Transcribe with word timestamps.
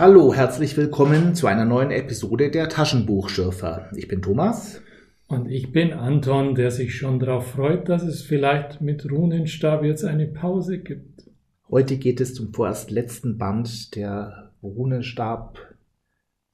Hallo, 0.00 0.32
herzlich 0.32 0.78
willkommen 0.78 1.34
zu 1.34 1.46
einer 1.46 1.66
neuen 1.66 1.90
Episode 1.90 2.50
der 2.50 2.70
Taschenbuchschürfer. 2.70 3.90
Ich 3.94 4.08
bin 4.08 4.22
Thomas. 4.22 4.80
Und 5.26 5.50
ich 5.50 5.72
bin 5.72 5.92
Anton, 5.92 6.54
der 6.54 6.70
sich 6.70 6.96
schon 6.96 7.18
darauf 7.18 7.48
freut, 7.48 7.90
dass 7.90 8.02
es 8.02 8.22
vielleicht 8.22 8.80
mit 8.80 9.04
Runenstab 9.12 9.84
jetzt 9.84 10.06
eine 10.06 10.26
Pause 10.26 10.78
gibt. 10.78 11.24
Heute 11.70 11.98
geht 11.98 12.22
es 12.22 12.32
zum 12.32 12.54
vorerst 12.54 12.90
letzten 12.90 13.36
Band 13.36 13.94
der 13.94 14.52
Runenstab 14.62 15.58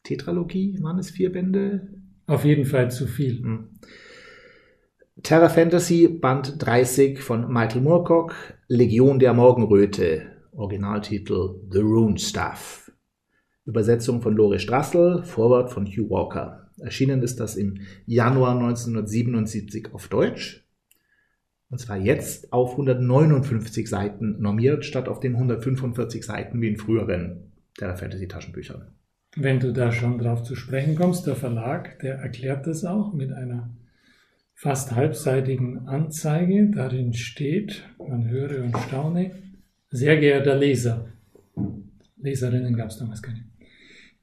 Tetralogie. 0.02 0.82
Waren 0.82 0.98
es 0.98 1.12
vier 1.12 1.30
Bände? 1.30 1.86
Auf 2.26 2.44
jeden 2.44 2.64
Fall 2.64 2.90
zu 2.90 3.06
viel. 3.06 3.38
Hm. 3.44 3.68
Terra 5.22 5.50
Fantasy 5.50 6.08
Band 6.08 6.56
30 6.58 7.20
von 7.20 7.46
Michael 7.46 7.82
Moorcock, 7.82 8.34
Legion 8.66 9.20
der 9.20 9.34
Morgenröte, 9.34 10.22
Originaltitel 10.50 11.60
The 11.70 11.78
Rune 11.78 12.18
Staff. 12.18 12.85
Übersetzung 13.66 14.22
von 14.22 14.34
Lore 14.34 14.58
Strassel, 14.60 15.22
Vorwort 15.24 15.70
von 15.70 15.86
Hugh 15.86 16.08
Walker. 16.08 16.70
Erschienen 16.78 17.22
ist 17.22 17.40
das 17.40 17.56
im 17.56 17.80
Januar 18.06 18.52
1977 18.52 19.92
auf 19.92 20.08
Deutsch. 20.08 20.64
Und 21.68 21.78
zwar 21.78 21.96
jetzt 21.96 22.52
auf 22.52 22.72
159 22.72 23.88
Seiten 23.88 24.40
normiert, 24.40 24.84
statt 24.84 25.08
auf 25.08 25.18
den 25.18 25.34
145 25.34 26.24
Seiten 26.24 26.60
wie 26.60 26.68
in 26.68 26.76
früheren 26.76 27.52
Terra 27.76 27.96
Fantasy 27.96 28.28
Taschenbüchern. 28.28 28.92
Wenn 29.36 29.58
du 29.58 29.72
da 29.72 29.90
schon 29.90 30.18
drauf 30.18 30.44
zu 30.44 30.54
sprechen 30.54 30.94
kommst, 30.94 31.26
der 31.26 31.34
Verlag, 31.34 31.98
der 31.98 32.16
erklärt 32.16 32.66
das 32.66 32.84
auch 32.84 33.12
mit 33.12 33.32
einer 33.32 33.70
fast 34.54 34.92
halbseitigen 34.92 35.88
Anzeige. 35.88 36.70
Darin 36.70 37.12
steht, 37.12 37.84
man 37.98 38.28
höre 38.28 38.64
und 38.64 38.78
staune, 38.78 39.32
sehr 39.90 40.18
geehrter 40.18 40.54
Leser. 40.54 41.08
Leserinnen 42.16 42.76
gab 42.76 42.88
es 42.88 42.98
damals 42.98 43.22
keine. 43.22 43.44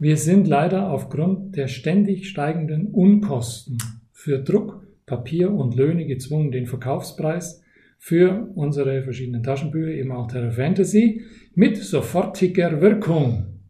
Wir 0.03 0.17
sind 0.17 0.49
leider 0.49 0.89
aufgrund 0.89 1.55
der 1.55 1.69
ständig 1.69 2.27
steigenden 2.27 2.87
Unkosten 2.87 3.77
für 4.11 4.39
Druck, 4.39 4.85
Papier 5.05 5.53
und 5.53 5.77
Löhne 5.77 6.05
gezwungen, 6.05 6.51
den 6.51 6.65
Verkaufspreis 6.65 7.63
für 7.99 8.51
unsere 8.53 9.01
verschiedenen 9.03 9.43
Taschenbücher, 9.43 9.93
eben 9.93 10.11
auch 10.11 10.27
Terra 10.27 10.51
Fantasy, 10.51 11.21
mit 11.55 11.77
sofortiger 11.77 12.81
Wirkung, 12.81 13.61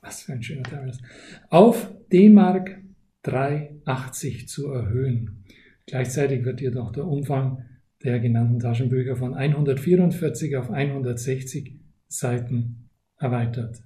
was 0.00 0.22
für 0.22 0.32
ein 0.32 0.42
schöner 0.42 0.62
Terminus, 0.62 1.02
auf 1.50 1.92
D-Mark 2.10 2.78
3,80 3.26 4.46
zu 4.46 4.68
erhöhen. 4.68 5.44
Gleichzeitig 5.84 6.46
wird 6.46 6.62
jedoch 6.62 6.92
der 6.92 7.06
Umfang 7.06 7.66
der 8.02 8.20
genannten 8.20 8.58
Taschenbücher 8.58 9.16
von 9.16 9.34
144 9.34 10.56
auf 10.56 10.70
160 10.70 11.78
Seiten 12.08 12.88
erweitert. 13.18 13.82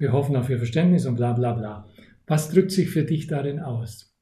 Wir 0.00 0.12
hoffen 0.12 0.34
auf 0.34 0.48
Ihr 0.48 0.56
Verständnis 0.56 1.04
und 1.04 1.16
bla 1.16 1.34
bla 1.34 1.52
bla. 1.52 1.86
Was 2.26 2.48
drückt 2.48 2.70
sich 2.70 2.88
für 2.88 3.04
dich 3.04 3.26
darin 3.26 3.60
aus? 3.60 4.16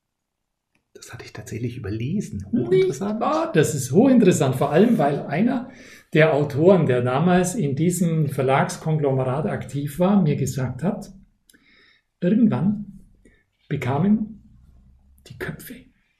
Das 0.92 1.12
hatte 1.12 1.24
ich 1.24 1.32
tatsächlich 1.32 1.76
überlesen. 1.76 2.44
Hochinteressant. 2.50 3.22
Ah, 3.22 3.52
das 3.52 3.76
ist 3.76 3.92
hochinteressant, 3.92 4.56
vor 4.56 4.72
allem 4.72 4.98
weil 4.98 5.20
einer 5.20 5.70
der 6.14 6.34
Autoren, 6.34 6.86
der 6.86 7.02
damals 7.02 7.54
in 7.54 7.76
diesem 7.76 8.26
Verlagskonglomerat 8.26 9.46
aktiv 9.46 10.00
war, 10.00 10.20
mir 10.20 10.34
gesagt 10.34 10.82
hat, 10.82 11.12
irgendwann 12.20 13.04
bekamen 13.68 14.42
die 15.28 15.38
Köpfe, 15.38 15.74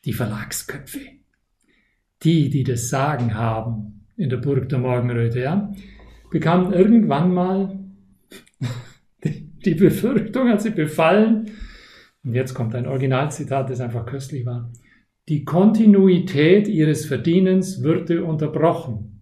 die 0.05 0.13
Verlagsköpfe, 0.13 1.01
die, 2.23 2.49
die 2.49 2.63
das 2.63 2.91
Sagen 2.91 3.35
haben 3.35 4.07
in 4.17 4.31
der 4.31 4.37
Burg 4.37 4.69
der 4.69 4.79
Morgenröte, 4.79 5.41
ja, 5.41 5.73
bekamen 6.31 6.73
irgendwann 6.73 7.35
mal 7.35 7.88
die 9.65 9.75
Befürchtung 9.75 10.49
hat 10.49 10.63
sie 10.63 10.71
befallen, 10.71 11.51
und 12.25 12.35
jetzt 12.35 12.55
kommt 12.55 12.75
ein 12.75 12.87
Originalzitat, 12.87 13.71
das 13.71 13.81
einfach 13.81 14.07
köstlich 14.07 14.45
war, 14.47 14.71
die 15.29 15.45
Kontinuität 15.45 16.69
ihres 16.69 17.05
Verdienens 17.05 17.83
würde 17.83 18.25
unterbrochen. 18.25 19.21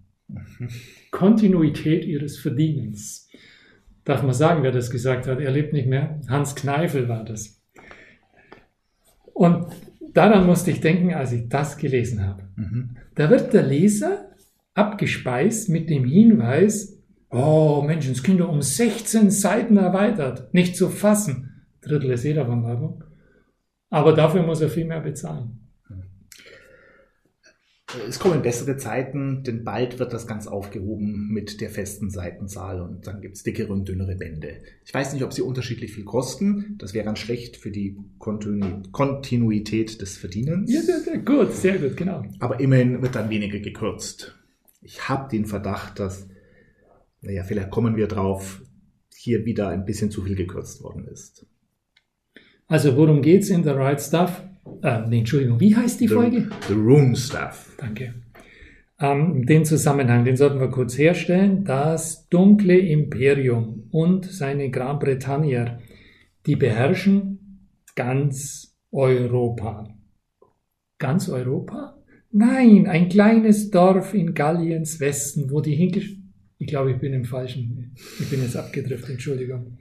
Kontinuität 1.11 2.05
ihres 2.05 2.39
Verdienens. 2.39 3.29
Darf 4.05 4.23
man 4.23 4.33
sagen, 4.33 4.63
wer 4.63 4.71
das 4.71 4.91
gesagt 4.91 5.27
hat? 5.27 5.41
Er 5.41 5.51
lebt 5.51 5.73
nicht 5.73 5.89
mehr. 5.89 6.21
Hans 6.29 6.55
Kneifel 6.55 7.09
war 7.09 7.25
das. 7.25 7.61
Und 9.35 9.67
daran 10.13 10.47
musste 10.47 10.71
ich 10.71 10.81
denken, 10.81 11.13
als 11.13 11.33
ich 11.33 11.49
das 11.49 11.77
gelesen 11.77 12.25
habe. 12.25 12.45
Mhm. 12.55 12.97
Da 13.17 13.29
wird 13.29 13.53
der 13.53 13.65
Leser 13.65 14.31
abgespeist 14.75 15.69
mit 15.69 15.91
dem 15.91 16.05
Hinweis, 16.05 16.96
Oh, 17.39 17.83
Menschenskinder 17.83 18.49
um 18.49 18.63
16 18.63 19.31
Seiten 19.31 19.77
erweitert. 19.77 20.55
Nicht 20.55 20.75
zu 20.75 20.89
fassen. 20.89 21.67
Drittel 21.83 22.11
ist 22.11 22.25
jeder 22.25 22.47
von 22.47 22.65
Werbung. 22.65 23.05
Aber 23.91 24.15
dafür 24.15 24.43
muss 24.43 24.63
er 24.63 24.71
viel 24.71 24.87
mehr 24.87 25.01
bezahlen. 25.01 25.61
Es 28.09 28.19
kommen 28.19 28.41
bessere 28.41 28.79
Zeiten, 28.79 29.45
denn 29.45 29.65
bald 29.65 29.99
wird 29.99 30.15
das 30.15 30.27
ganz 30.27 30.47
aufgehoben 30.47 31.29
mit 31.29 31.61
der 31.61 31.69
festen 31.69 32.09
Seitenzahl 32.09 32.81
und 32.81 33.07
dann 33.07 33.21
gibt 33.21 33.37
es 33.37 33.43
dickere 33.43 33.71
und 33.71 33.87
dünnere 33.87 34.17
Bände. 34.17 34.63
Ich 34.85 34.95
weiß 34.95 35.13
nicht, 35.13 35.23
ob 35.23 35.35
sie 35.35 35.43
unterschiedlich 35.43 35.93
viel 35.93 36.05
kosten. 36.05 36.77
Das 36.79 36.95
wäre 36.95 37.05
ganz 37.05 37.19
schlecht 37.19 37.59
für 37.59 37.71
die 37.71 37.99
Kontinuität 38.19 40.01
des 40.01 40.17
Verdienens. 40.17 40.73
Ja, 40.73 40.81
sehr, 40.81 41.01
sehr 41.01 41.19
gut, 41.19 41.53
sehr 41.53 41.79
gut, 41.79 41.99
genau. 41.99 42.25
Aber 42.41 42.61
immerhin 42.61 43.03
wird 43.03 43.15
dann 43.15 43.29
weniger 43.29 43.59
gekürzt. 43.59 44.35
Ich 44.81 45.09
habe 45.09 45.29
den 45.31 45.45
Verdacht, 45.45 46.01
dass 46.01 46.29
naja, 47.21 47.43
vielleicht 47.45 47.71
kommen 47.71 47.97
wir 47.97 48.07
drauf, 48.07 48.63
hier 49.15 49.45
wieder 49.45 49.69
ein 49.69 49.85
bisschen 49.85 50.11
zu 50.11 50.23
viel 50.23 50.37
gekürzt 50.37 50.83
worden 50.83 51.07
ist. 51.09 51.47
Also 52.69 52.97
worum 52.97 53.23
geht 53.23 53.43
es 53.43 53.51
in 53.51 53.63
The 53.65 53.71
Right 53.71 54.01
Stuff? 54.01 54.43
Äh, 54.83 55.07
nee, 55.09 55.21
Entschuldigung, 55.21 55.61
wie 55.61 55.75
heißt 55.75 56.01
die 56.01 56.09
the, 56.09 56.15
Folge? 56.15 56.49
The 56.69 56.75
Room 56.75 57.15
Stuff. 57.15 57.75
Danke. 57.79 58.15
Ähm, 58.99 59.45
den 59.47 59.65
Zusammenhang, 59.65 60.25
den 60.25 60.37
sollten 60.37 60.59
wir 60.59 60.71
kurz 60.71 60.97
herstellen. 60.97 61.65
Das 61.65 62.29
dunkle 62.29 62.79
Imperium 62.79 63.89
und 63.91 64.25
seine 64.25 64.71
Gran 64.71 64.99
Bretagne, 64.99 65.81
die 66.47 66.57
beherrschen 66.57 67.71
ganz 67.95 68.77
Europa. 68.91 69.89
Ganz 70.99 71.29
Europa? 71.29 71.99
Nein, 72.31 72.87
ein 72.87 73.09
kleines 73.09 73.71
Dorf 73.71 74.15
in 74.15 74.35
Galliens 74.35 74.99
Westen, 75.01 75.51
wo 75.51 75.61
die 75.61 75.75
hingesch 75.75 76.17
ich 76.59 76.67
glaube, 76.67 76.93
ich 76.93 76.99
bin 76.99 77.13
im 77.13 77.25
falschen. 77.25 77.93
Ich 78.19 78.31
bin 78.31 78.43
jetzt 78.43 78.57
abgedriftet, 78.57 79.11
Entschuldigung. 79.11 79.79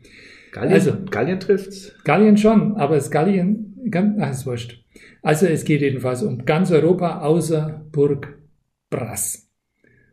Gallien, 0.52 0.74
also, 0.74 0.94
Gallien 1.09 1.40
trifft's? 1.40 1.96
Gallien 2.03 2.38
schon, 2.38 2.75
aber 2.78 2.96
es 2.96 3.12
Gallien, 3.12 3.75
ach, 4.19 4.31
ist 4.31 4.46
wurscht. 4.46 4.84
Also 5.22 5.47
es 5.47 5.66
geht 5.66 5.81
jedenfalls 5.81 6.24
um 6.24 6.46
ganz 6.46 6.72
Europa 6.72 7.22
außer 7.22 7.85
Burg 7.91 8.40
Brass. 8.90 9.50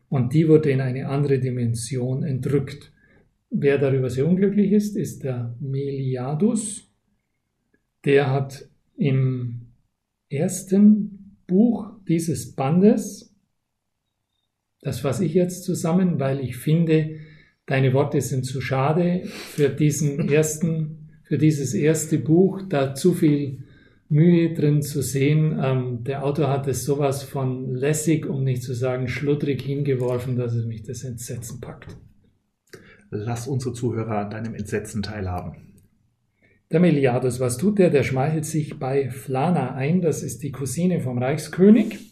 Und 0.09 0.35
die 0.35 0.49
wurde 0.49 0.71
in 0.71 0.81
eine 0.81 1.09
andere 1.09 1.39
Dimension 1.39 2.23
entrückt. 2.23 2.93
Wer 3.51 3.79
darüber 3.79 4.11
sehr 4.11 4.27
unglücklich 4.27 4.73
ist, 4.73 4.97
ist 4.97 5.25
der 5.25 5.55
Meliadus. 5.61 6.91
Der 8.05 8.31
hat 8.31 8.69
im 8.97 9.69
ersten 10.29 11.37
Buch 11.47 11.93
dieses 12.09 12.55
Bandes 12.55 13.32
das 14.83 15.01
fasse 15.01 15.25
ich 15.25 15.33
jetzt 15.33 15.65
zusammen, 15.65 16.19
weil 16.21 16.41
ich 16.41 16.57
finde, 16.57 17.21
deine 17.67 17.95
Worte 17.95 18.21
sind 18.21 18.45
zu 18.45 18.61
schade 18.61 19.23
für 19.25 19.71
diesen 19.71 20.29
ersten, 20.33 21.09
für 21.23 21.39
dieses 21.39 21.73
erste 21.73 22.19
Buch, 22.19 22.63
da 22.69 22.95
zu 22.95 23.15
viel 23.15 23.65
Mühe 24.09 24.53
drin 24.53 24.83
zu 24.83 25.01
sehen. 25.01 25.59
Ähm, 25.63 26.05
der 26.05 26.25
Autor 26.25 26.49
hat 26.49 26.67
es 26.67 26.85
sowas 26.85 27.23
von 27.23 27.75
lässig, 27.75 28.27
um 28.27 28.43
nicht 28.43 28.63
zu 28.63 28.75
sagen 28.75 29.09
schludrig 29.09 29.63
hingeworfen, 29.63 30.37
dass 30.37 30.53
es 30.53 30.67
mich 30.67 30.83
das 30.83 31.05
Entsetzen 31.05 31.61
packt. 31.61 31.97
Lass 33.11 33.47
unsere 33.47 33.75
Zuhörer 33.75 34.19
an 34.19 34.31
deinem 34.31 34.55
Entsetzen 34.55 35.03
teilhaben. 35.03 35.69
Der 36.73 36.81
Meliadus, 36.81 37.39
was 37.39 37.57
tut 37.57 37.79
der? 37.79 37.91
Der 37.91 38.03
schmeichelt 38.03 38.47
sich 38.47 38.79
bei 38.79 39.11
Flana 39.11 39.75
ein, 39.75 40.01
das 40.03 40.23
ist 40.23 40.43
die 40.43 40.51
Cousine 40.51 41.01
vom 41.01 41.19
Reichskönig 41.19 42.12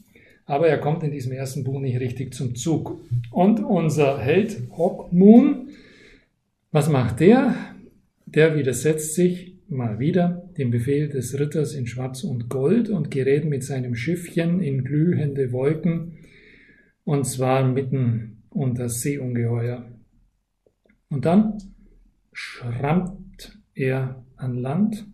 aber 0.50 0.66
er 0.66 0.78
kommt 0.78 1.04
in 1.04 1.12
diesem 1.12 1.30
ersten 1.30 1.62
Buch 1.62 1.78
nicht 1.78 2.00
richtig 2.00 2.34
zum 2.34 2.56
Zug. 2.56 3.00
Und 3.30 3.60
unser 3.60 4.18
Held 4.18 4.60
Hawkmoon, 4.76 5.68
was 6.72 6.88
macht 6.88 7.20
der? 7.20 7.54
Der 8.26 8.56
widersetzt 8.56 9.14
sich 9.14 9.54
mal 9.68 10.00
wieder 10.00 10.50
dem 10.58 10.72
Befehl 10.72 11.08
des 11.08 11.38
Ritters 11.38 11.74
in 11.74 11.86
Schwarz 11.86 12.24
und 12.24 12.48
Gold 12.48 12.88
und 12.88 13.12
gerät 13.12 13.44
mit 13.44 13.62
seinem 13.62 13.94
Schiffchen 13.94 14.60
in 14.60 14.82
glühende 14.82 15.52
Wolken 15.52 16.18
und 17.04 17.26
zwar 17.26 17.62
mitten 17.62 18.42
unter 18.50 18.88
Seeungeheuer. 18.88 19.84
Und 21.10 21.26
dann 21.26 21.58
schrammt 22.32 23.60
er 23.74 24.24
an 24.34 24.58
Land, 24.58 25.06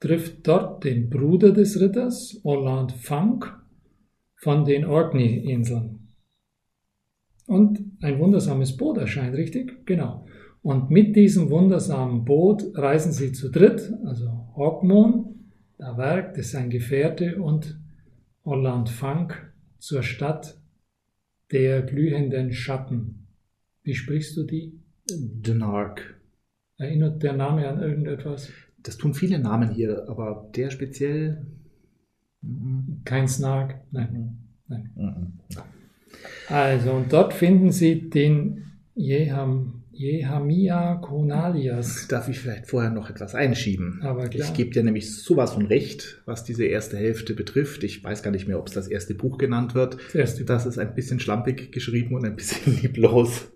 trifft 0.00 0.46
dort 0.46 0.84
den 0.84 1.08
Bruder 1.08 1.52
des 1.52 1.80
Ritters, 1.80 2.40
Orland 2.42 2.92
Funk, 2.92 3.63
von 4.44 4.66
den 4.66 4.84
Orkney-Inseln. 4.84 6.00
Und 7.46 7.82
ein 8.02 8.18
wundersames 8.18 8.76
Boot 8.76 8.98
erscheint, 8.98 9.34
richtig? 9.34 9.86
Genau. 9.86 10.26
Und 10.60 10.90
mit 10.90 11.16
diesem 11.16 11.48
wundersamen 11.48 12.26
Boot 12.26 12.62
reisen 12.74 13.12
sie 13.12 13.32
zu 13.32 13.50
dritt, 13.50 13.90
also 14.04 14.26
Hawkmoon, 14.54 15.50
der 15.78 15.96
Werk, 15.96 16.34
das 16.34 16.46
ist 16.46 16.52
sein 16.52 16.68
Gefährte, 16.68 17.40
und 17.42 17.80
Orland 18.42 18.90
Funk 18.90 19.50
zur 19.78 20.02
Stadt 20.02 20.60
der 21.50 21.80
glühenden 21.80 22.52
Schatten. 22.52 23.26
Wie 23.82 23.94
sprichst 23.94 24.36
du 24.36 24.44
die? 24.44 24.78
Denark. 25.10 26.20
Erinnert 26.76 27.22
der 27.22 27.32
Name 27.32 27.66
an 27.66 27.80
irgendetwas? 27.80 28.50
Das 28.82 28.98
tun 28.98 29.14
viele 29.14 29.38
Namen 29.38 29.70
hier, 29.70 30.06
aber 30.06 30.50
der 30.54 30.68
speziell. 30.68 31.46
Mhm. 32.42 32.83
Kein 33.04 33.28
Snark? 33.28 33.76
Nein. 33.90 34.38
Nein. 34.68 34.90
Mhm. 34.96 35.32
Also, 36.48 36.92
und 36.92 37.12
dort 37.12 37.32
finden 37.32 37.70
Sie 37.70 38.08
den 38.10 38.64
Jeham, 38.94 39.84
Jehamia 39.92 40.96
Konalias. 40.96 42.08
Darf 42.08 42.28
ich 42.28 42.38
vielleicht 42.38 42.66
vorher 42.66 42.90
noch 42.90 43.10
etwas 43.10 43.34
einschieben? 43.34 44.00
Aber 44.02 44.28
klar. 44.28 44.48
Ich 44.48 44.54
gebe 44.54 44.70
dir 44.70 44.82
nämlich 44.82 45.14
sowas 45.14 45.52
von 45.52 45.66
recht, 45.66 46.22
was 46.26 46.44
diese 46.44 46.64
erste 46.64 46.96
Hälfte 46.96 47.34
betrifft. 47.34 47.84
Ich 47.84 48.02
weiß 48.02 48.22
gar 48.22 48.30
nicht 48.30 48.48
mehr, 48.48 48.58
ob 48.58 48.66
es 48.66 48.74
das 48.74 48.88
erste 48.88 49.14
Buch 49.14 49.38
genannt 49.38 49.74
wird. 49.74 49.96
Das 50.06 50.14
erste 50.14 50.44
Das 50.44 50.66
ist 50.66 50.78
ein 50.78 50.94
bisschen 50.94 51.20
schlampig 51.20 51.72
geschrieben 51.72 52.14
und 52.14 52.24
ein 52.24 52.36
bisschen 52.36 52.76
lieblos. 52.82 53.52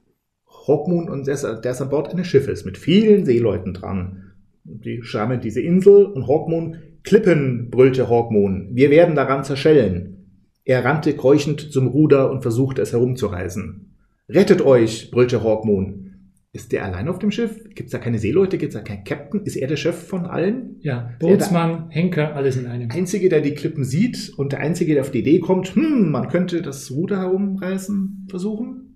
Hawkmoon 0.67 1.09
und 1.09 1.27
der 1.27 1.35
ist, 1.35 1.45
der 1.45 1.71
ist 1.71 1.81
an 1.81 1.89
Bord 1.89 2.11
eines 2.11 2.27
Schiffes 2.27 2.65
mit 2.65 2.79
vielen 2.79 3.25
Seeleuten 3.25 3.75
dran. 3.75 4.33
Die 4.65 5.03
schrammen 5.03 5.41
diese 5.41 5.63
Insel 5.63 6.05
und 6.05 6.29
Hawkmoon, 6.29 6.77
Klippen, 7.05 7.71
brüllte 7.71 8.09
Hawkmoon, 8.09 8.71
wir 8.73 8.91
werden 8.91 9.15
daran 9.15 9.45
zerschellen. 9.45 10.19
Er 10.65 10.85
rannte 10.85 11.15
keuchend 11.15 11.73
zum 11.73 11.87
Ruder 11.87 12.31
und 12.31 12.43
versuchte 12.43 12.83
es 12.83 12.93
herumzureißen. 12.93 13.95
Rettet 14.29 14.61
euch, 14.61 15.11
brüllte 15.11 15.43
Hawkmoon. 15.43 16.09
Ist 16.53 16.73
der 16.73 16.85
allein 16.85 17.09
auf 17.09 17.19
dem 17.19 17.31
Schiff? 17.31 17.69
Gibt's 17.75 17.93
da 17.93 17.99
keine 17.99 18.19
Seeleute? 18.19 18.59
Gibt's 18.59 18.75
da 18.75 18.81
keinen 18.81 19.05
Captain? 19.05 19.43
Ist 19.45 19.57
er 19.57 19.69
der 19.69 19.77
Chef 19.77 19.97
von 19.97 20.27
allen? 20.27 20.77
Ja, 20.81 21.11
Bootsmann, 21.21 21.91
Henker, 21.91 22.35
alles 22.35 22.57
in 22.57 22.67
einem. 22.67 22.91
Einzige, 22.91 23.29
der 23.29 23.43
die 23.43 23.55
Klippen 23.55 23.85
sieht 23.85 24.33
und 24.37 24.53
der 24.53 24.61
Einzige, 24.61 24.95
der 24.95 25.03
auf 25.03 25.11
die 25.11 25.21
Idee 25.21 25.41
kommt, 25.41 25.75
hm, 25.75 26.11
man 26.11 26.29
könnte 26.29 26.63
das 26.63 26.91
Ruder 26.91 27.19
herumreißen 27.19 28.27
versuchen? 28.29 28.89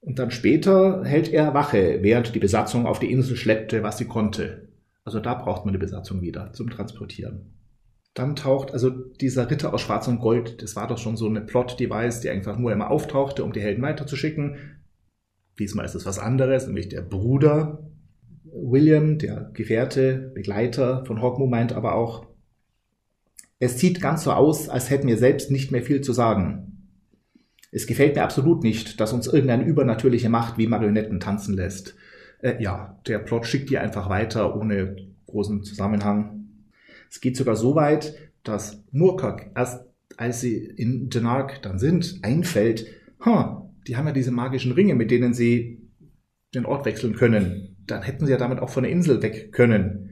Und 0.00 0.18
dann 0.18 0.30
später 0.30 1.04
hält 1.04 1.32
er 1.32 1.52
Wache, 1.52 1.98
während 2.00 2.34
die 2.34 2.38
Besatzung 2.38 2.86
auf 2.86 2.98
die 2.98 3.10
Insel 3.10 3.36
schleppte, 3.36 3.82
was 3.82 3.98
sie 3.98 4.06
konnte. 4.06 4.65
Also 5.06 5.20
da 5.20 5.34
braucht 5.34 5.64
man 5.64 5.72
die 5.72 5.78
Besatzung 5.78 6.20
wieder 6.20 6.52
zum 6.52 6.68
Transportieren. 6.68 7.52
Dann 8.12 8.34
taucht, 8.34 8.72
also 8.72 8.90
dieser 8.90 9.48
Ritter 9.48 9.72
aus 9.72 9.80
Schwarz 9.82 10.08
und 10.08 10.18
Gold, 10.18 10.62
das 10.62 10.74
war 10.74 10.88
doch 10.88 10.98
schon 10.98 11.16
so 11.16 11.28
eine 11.28 11.42
Plot-Device, 11.42 12.20
die 12.20 12.28
einfach 12.30 12.58
nur 12.58 12.72
immer 12.72 12.90
auftauchte, 12.90 13.44
um 13.44 13.52
die 13.52 13.60
Helden 13.60 13.82
weiterzuschicken. 13.82 14.56
Diesmal 15.60 15.84
ist 15.84 15.94
es 15.94 16.06
was 16.06 16.18
anderes, 16.18 16.66
nämlich 16.66 16.88
der 16.88 17.02
Bruder 17.02 17.88
William, 18.44 19.18
der 19.18 19.50
Gefährte, 19.54 20.32
Begleiter 20.34 21.04
von 21.04 21.22
Hawkmoon, 21.22 21.50
meint 21.50 21.72
aber 21.72 21.94
auch, 21.94 22.26
es 23.60 23.78
sieht 23.78 24.00
ganz 24.00 24.24
so 24.24 24.32
aus, 24.32 24.68
als 24.68 24.90
hätten 24.90 25.06
wir 25.06 25.18
selbst 25.18 25.52
nicht 25.52 25.70
mehr 25.70 25.82
viel 25.82 26.00
zu 26.00 26.12
sagen. 26.12 26.88
Es 27.70 27.86
gefällt 27.86 28.16
mir 28.16 28.24
absolut 28.24 28.64
nicht, 28.64 29.00
dass 29.00 29.12
uns 29.12 29.28
irgendeine 29.28 29.66
übernatürliche 29.66 30.30
Macht 30.30 30.58
wie 30.58 30.66
Marionetten 30.66 31.20
tanzen 31.20 31.54
lässt. 31.54 31.94
Äh, 32.40 32.62
ja, 32.62 32.98
der 33.06 33.18
Plot 33.18 33.46
schickt 33.46 33.70
die 33.70 33.78
einfach 33.78 34.08
weiter 34.08 34.56
ohne 34.56 34.96
großen 35.26 35.62
Zusammenhang. 35.62 36.48
Es 37.10 37.20
geht 37.20 37.36
sogar 37.36 37.56
so 37.56 37.74
weit, 37.74 38.14
dass 38.42 38.82
Murkok 38.92 39.46
erst 39.54 39.86
als 40.16 40.40
sie 40.40 40.56
in 40.56 41.10
Denark 41.10 41.62
dann 41.62 41.78
sind, 41.78 42.20
einfällt, 42.22 42.86
ha, 43.24 43.70
die 43.86 43.96
haben 43.96 44.06
ja 44.06 44.12
diese 44.12 44.30
magischen 44.30 44.72
Ringe, 44.72 44.94
mit 44.94 45.10
denen 45.10 45.34
sie 45.34 45.78
den 46.54 46.66
Ort 46.66 46.86
wechseln 46.86 47.14
können. 47.14 47.76
Dann 47.86 48.02
hätten 48.02 48.26
sie 48.26 48.32
ja 48.32 48.38
damit 48.38 48.60
auch 48.60 48.70
von 48.70 48.82
der 48.82 48.92
Insel 48.92 49.22
weg 49.22 49.52
können. 49.52 50.10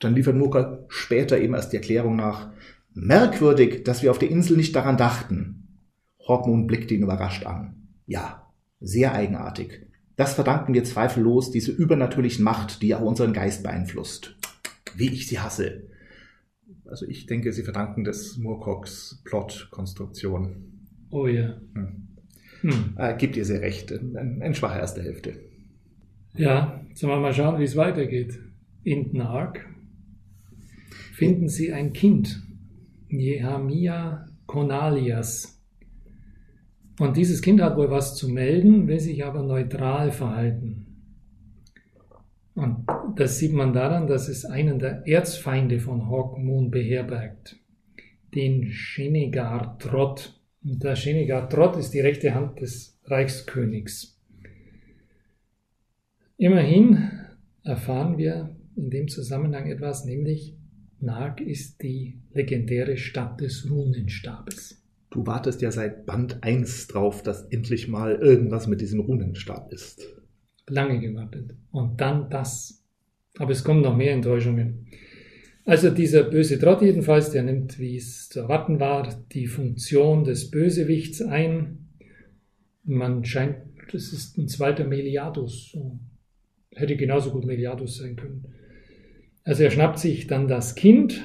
Dann 0.00 0.14
liefert 0.14 0.36
Murkok 0.36 0.86
später 0.88 1.38
eben 1.38 1.54
erst 1.54 1.72
die 1.72 1.76
Erklärung 1.76 2.16
nach, 2.16 2.50
merkwürdig, 2.94 3.84
dass 3.84 4.02
wir 4.02 4.10
auf 4.10 4.18
der 4.18 4.30
Insel 4.30 4.56
nicht 4.56 4.74
daran 4.74 4.96
dachten. 4.96 5.80
Hawkmoon 6.26 6.66
blickte 6.66 6.94
ihn 6.94 7.02
überrascht 7.02 7.46
an. 7.46 7.88
Ja, 8.06 8.52
sehr 8.80 9.14
eigenartig. 9.14 9.86
Das 10.16 10.34
verdanken 10.34 10.74
wir 10.74 10.84
zweifellos 10.84 11.50
dieser 11.50 11.72
übernatürlichen 11.72 12.44
Macht, 12.44 12.82
die 12.82 12.94
auch 12.94 13.00
unseren 13.00 13.32
Geist 13.32 13.62
beeinflusst. 13.62 14.36
Wie 14.94 15.08
ich 15.08 15.26
sie 15.26 15.40
hasse. 15.40 15.88
Also 16.86 17.06
ich 17.06 17.26
denke, 17.26 17.52
sie 17.52 17.62
verdanken 17.62 18.04
des 18.04 18.36
Moorcocks 18.36 19.22
Plot-Konstruktion. 19.24 20.72
Oh 21.10 21.26
ja. 21.26 21.56
Hm. 21.74 22.08
Hm. 22.60 22.94
Äh, 22.96 23.16
gibt 23.16 23.36
ihr 23.36 23.44
sehr 23.44 23.62
recht. 23.62 23.90
Ein, 23.92 24.40
ein 24.42 24.54
schwache 24.54 24.78
erste 24.78 25.02
Hälfte. 25.02 25.40
Ja, 26.34 26.80
sollen 26.94 27.12
wir 27.12 27.20
mal 27.20 27.34
schauen, 27.34 27.58
wie 27.58 27.64
es 27.64 27.76
weitergeht. 27.76 28.38
In 28.84 29.12
Denark 29.12 29.66
finden 31.12 31.48
sie 31.48 31.72
ein 31.72 31.92
Kind, 31.92 32.42
Jehamia 33.08 34.26
Konalias. 34.46 35.51
Und 37.02 37.16
dieses 37.16 37.42
Kind 37.42 37.60
hat 37.60 37.76
wohl 37.76 37.90
was 37.90 38.14
zu 38.14 38.28
melden, 38.28 38.86
will 38.86 39.00
sich 39.00 39.24
aber 39.24 39.42
neutral 39.42 40.12
verhalten. 40.12 40.86
Und 42.54 42.86
das 43.16 43.40
sieht 43.40 43.52
man 43.52 43.72
daran, 43.72 44.06
dass 44.06 44.28
es 44.28 44.44
einen 44.44 44.78
der 44.78 45.04
Erzfeinde 45.04 45.80
von 45.80 46.08
Hawkmoon 46.08 46.70
beherbergt, 46.70 47.56
den 48.36 48.70
Shenegar 48.70 49.80
Trott. 49.80 50.40
Und 50.62 50.84
der 50.84 50.94
Shenegar 50.94 51.48
Trott 51.48 51.76
ist 51.76 51.90
die 51.90 51.98
rechte 51.98 52.36
Hand 52.36 52.60
des 52.60 52.96
Reichskönigs. 53.06 54.16
Immerhin 56.36 57.10
erfahren 57.64 58.16
wir 58.16 58.54
in 58.76 58.90
dem 58.90 59.08
Zusammenhang 59.08 59.66
etwas, 59.66 60.04
nämlich 60.04 60.54
Nag 61.00 61.40
ist 61.40 61.82
die 61.82 62.20
legendäre 62.32 62.96
Stadt 62.96 63.40
des 63.40 63.68
Runenstabes. 63.68 64.81
Du 65.12 65.26
wartest 65.26 65.60
ja 65.60 65.70
seit 65.70 66.06
Band 66.06 66.42
1 66.42 66.86
drauf, 66.88 67.22
dass 67.22 67.46
endlich 67.48 67.86
mal 67.86 68.16
irgendwas 68.16 68.66
mit 68.66 68.80
diesem 68.80 69.00
Runenstab 69.00 69.70
ist. 69.70 70.06
Lange 70.66 71.00
gewartet. 71.00 71.54
Und 71.70 72.00
dann 72.00 72.30
das. 72.30 72.82
Aber 73.38 73.52
es 73.52 73.62
kommen 73.62 73.82
noch 73.82 73.96
mehr 73.96 74.14
Enttäuschungen. 74.14 74.86
Also 75.64 75.90
dieser 75.90 76.24
böse 76.24 76.58
Trott 76.58 76.80
jedenfalls, 76.80 77.30
der 77.30 77.42
nimmt, 77.42 77.78
wie 77.78 77.96
es 77.96 78.30
zu 78.30 78.40
erwarten 78.40 78.80
war, 78.80 79.22
die 79.32 79.46
Funktion 79.46 80.24
des 80.24 80.50
Bösewichts 80.50 81.20
ein. 81.20 81.90
Man 82.84 83.24
scheint, 83.24 83.56
das 83.92 84.12
ist 84.12 84.38
ein 84.38 84.48
zweiter 84.48 84.84
Meliadus. 84.86 85.76
Hätte 86.70 86.96
genauso 86.96 87.32
gut 87.32 87.44
Meliadus 87.44 87.98
sein 87.98 88.16
können. 88.16 88.46
Also 89.44 89.62
er 89.62 89.70
schnappt 89.70 89.98
sich 89.98 90.26
dann 90.26 90.48
das 90.48 90.74
Kind, 90.74 91.22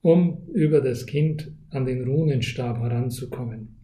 um 0.00 0.46
über 0.54 0.80
das 0.80 1.06
Kind 1.06 1.52
an 1.70 1.86
den 1.86 2.04
Runenstab 2.04 2.80
heranzukommen. 2.80 3.76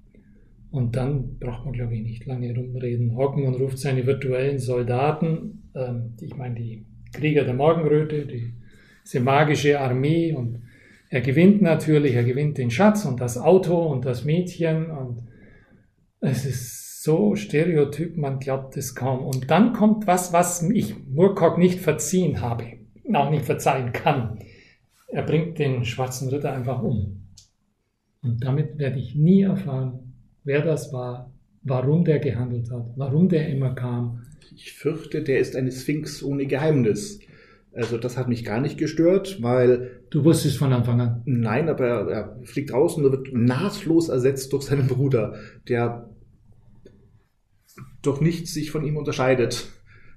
Und 0.71 0.97
dann 0.97 1.39
braucht 1.39 1.65
man, 1.65 1.73
glaube 1.73 1.95
ich, 1.95 2.03
nicht 2.03 2.27
lange 2.27 2.55
rumreden. 2.55 3.17
Hocken 3.17 3.45
und 3.45 3.55
ruft 3.55 3.79
seine 3.79 4.07
virtuellen 4.07 4.59
Soldaten, 4.59 5.71
ähm, 5.75 6.15
ich 6.21 6.37
meine 6.37 6.57
die 6.57 6.85
Krieger 7.13 7.45
der 7.45 7.55
Morgenröte, 7.55 8.27
die, 8.27 8.53
diese 9.05 9.21
magische 9.21 9.81
Armee 9.81 10.33
und 10.33 10.63
er 11.09 11.21
gewinnt 11.21 11.63
natürlich, 11.63 12.15
er 12.15 12.25
gewinnt 12.25 12.59
den 12.59 12.71
Schatz 12.71 13.05
und 13.05 13.21
das 13.21 13.39
Auto 13.39 13.77
und 13.87 14.05
das 14.05 14.25
Mädchen 14.25 14.91
und 14.91 15.23
es 16.21 16.45
ist 16.45 17.05
so 17.05 17.37
stereotyp, 17.37 18.17
man 18.17 18.41
glaubt 18.41 18.77
es 18.77 18.97
kaum. 18.97 19.25
Und 19.25 19.51
dann 19.51 19.73
kommt 19.73 20.09
was, 20.09 20.33
was 20.33 20.63
ich 20.63 20.95
Murkock 21.09 21.57
nicht 21.57 21.79
verziehen 21.79 22.41
habe, 22.41 22.65
auch 23.15 23.31
nicht 23.31 23.45
verzeihen 23.45 23.93
kann. 23.93 24.41
Er 25.09 25.23
bringt 25.23 25.61
den 25.61 25.85
schwarzen 25.85 26.29
Ritter 26.29 26.53
einfach 26.53 26.83
um. 26.83 27.26
Und 28.27 28.45
damit 28.45 28.79
werde 28.79 28.99
ich 28.99 29.15
nie 29.15 29.43
erfahren, 29.43 30.13
wer 30.45 30.63
das 30.63 30.93
war, 30.93 31.33
warum 31.63 32.05
der 32.05 32.19
gehandelt 32.19 32.71
hat, 32.71 32.93
warum 32.97 33.29
der 33.29 33.49
immer 33.49 33.75
kam. 33.75 34.23
Ich 34.55 34.73
fürchte, 34.73 35.23
der 35.23 35.39
ist 35.39 35.55
eine 35.57 35.71
Sphinx 35.71 36.23
ohne 36.23 36.47
Geheimnis. 36.47 37.21
Also 37.73 37.99
das 37.99 38.17
hat 38.17 38.29
mich 38.29 38.45
gar 38.45 38.61
nicht 38.61 38.79
gestört, 38.79 39.43
weil... 39.43 40.01
Du 40.11 40.25
wusstest 40.25 40.57
von 40.57 40.73
Anfang 40.73 41.01
an. 41.01 41.23
Nein, 41.27 41.69
aber 41.69 41.87
er, 41.87 42.09
er 42.09 42.41
fliegt 42.45 42.73
raus 42.73 42.97
und 42.97 43.05
wird 43.05 43.33
nahtlos 43.33 44.09
ersetzt 44.09 44.53
durch 44.53 44.65
seinen 44.65 44.87
Bruder, 44.87 45.35
der 45.69 46.09
durch 48.03 48.21
nichts 48.21 48.55
sich 48.55 48.71
von 48.71 48.85
ihm 48.85 48.97
unterscheidet. 48.97 49.67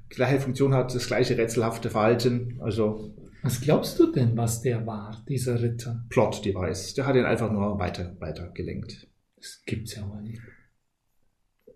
Gleiche 0.09 0.39
Funktion 0.39 0.73
hat, 0.73 0.95
das 0.95 1.07
gleiche 1.07 1.37
rätselhafte 1.37 1.89
Verhalten. 1.89 2.59
Also 2.59 3.13
Was 3.41 3.61
glaubst 3.61 3.97
du 3.99 4.11
denn, 4.11 4.35
was 4.35 4.61
der 4.61 4.85
war, 4.85 5.23
dieser 5.29 5.61
Ritter? 5.61 6.05
Plot-Device. 6.09 6.93
Der 6.95 7.05
hat 7.05 7.15
ihn 7.15 7.25
einfach 7.25 7.51
nur 7.51 7.79
weiter, 7.79 8.15
weiter 8.19 8.49
gelenkt. 8.49 9.07
Das 9.37 9.61
gibt's 9.65 9.95
ja 9.95 10.05
mal 10.05 10.21
nicht. 10.21 10.41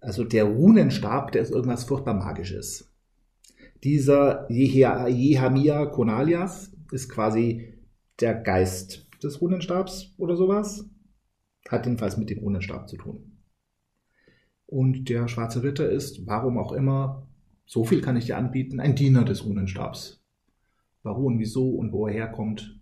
Also 0.01 0.25
der 0.25 0.43
Runenstab, 0.43 1.31
der 1.31 1.41
ist 1.41 1.51
irgendwas 1.51 1.85
furchtbar 1.85 2.15
Magisches. 2.15 2.93
Dieser 3.83 4.49
Jeha- 4.49 5.07
Jehamia 5.07 5.85
Konalias 5.85 6.75
ist 6.91 7.07
quasi 7.09 7.73
der 8.19 8.35
Geist 8.35 9.07
des 9.23 9.39
Runenstabs 9.41 10.13
oder 10.17 10.35
sowas. 10.35 10.89
Hat 11.69 11.85
jedenfalls 11.85 12.17
mit 12.17 12.29
dem 12.29 12.39
Runenstab 12.39 12.89
zu 12.89 12.97
tun. 12.97 13.37
Und 14.65 15.07
der 15.07 15.29
schwarze 15.29 15.63
Ritter 15.63 15.89
ist, 15.89 16.27
warum 16.27 16.57
auch 16.57 16.73
immer, 16.73 17.29
so 17.65 17.85
viel 17.85 18.01
kann 18.01 18.17
ich 18.17 18.25
dir 18.25 18.37
anbieten, 18.37 18.81
ein 18.81 18.95
Diener 18.95 19.23
des 19.23 19.45
Runenstabs. 19.45 20.22
Warum, 21.03 21.37
wieso 21.39 21.69
und 21.69 21.91
wo 21.91 22.07
er 22.07 22.13
herkommt, 22.13 22.79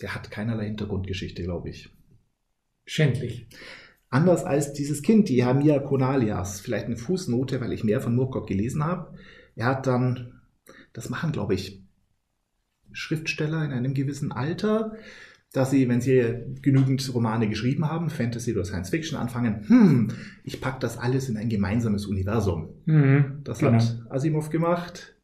der 0.00 0.14
hat 0.14 0.30
keinerlei 0.30 0.66
Hintergrundgeschichte, 0.66 1.42
glaube 1.42 1.70
ich. 1.70 1.90
Schändlich. 2.86 3.46
Anders 4.08 4.44
als 4.44 4.72
dieses 4.72 5.02
Kind, 5.02 5.28
die 5.28 5.44
Hamia 5.44 5.78
Konalias, 5.78 6.60
vielleicht 6.60 6.86
eine 6.86 6.96
Fußnote, 6.96 7.60
weil 7.60 7.72
ich 7.72 7.84
mehr 7.84 8.00
von 8.00 8.16
Murkock 8.16 8.48
gelesen 8.48 8.84
habe. 8.84 9.14
Er 9.54 9.66
hat 9.66 9.86
dann, 9.86 10.40
das 10.92 11.10
machen, 11.10 11.32
glaube 11.32 11.54
ich, 11.54 11.82
Schriftsteller 12.92 13.64
in 13.64 13.72
einem 13.72 13.94
gewissen 13.94 14.32
Alter, 14.32 14.96
dass 15.52 15.70
sie, 15.70 15.88
wenn 15.88 16.00
sie 16.00 16.44
genügend 16.62 17.12
Romane 17.14 17.48
geschrieben 17.48 17.88
haben, 17.88 18.10
Fantasy 18.10 18.52
oder 18.52 18.64
Science 18.64 18.90
Fiction, 18.90 19.18
anfangen, 19.18 19.68
hm, 19.68 20.08
ich 20.44 20.60
packe 20.60 20.80
das 20.80 20.98
alles 20.98 21.28
in 21.28 21.36
ein 21.36 21.48
gemeinsames 21.48 22.06
Universum. 22.06 22.70
Mhm, 22.86 23.40
Das 23.44 23.58
genau. 23.60 23.72
hat 23.72 24.06
Asimov 24.10 24.50
gemacht. 24.50 25.16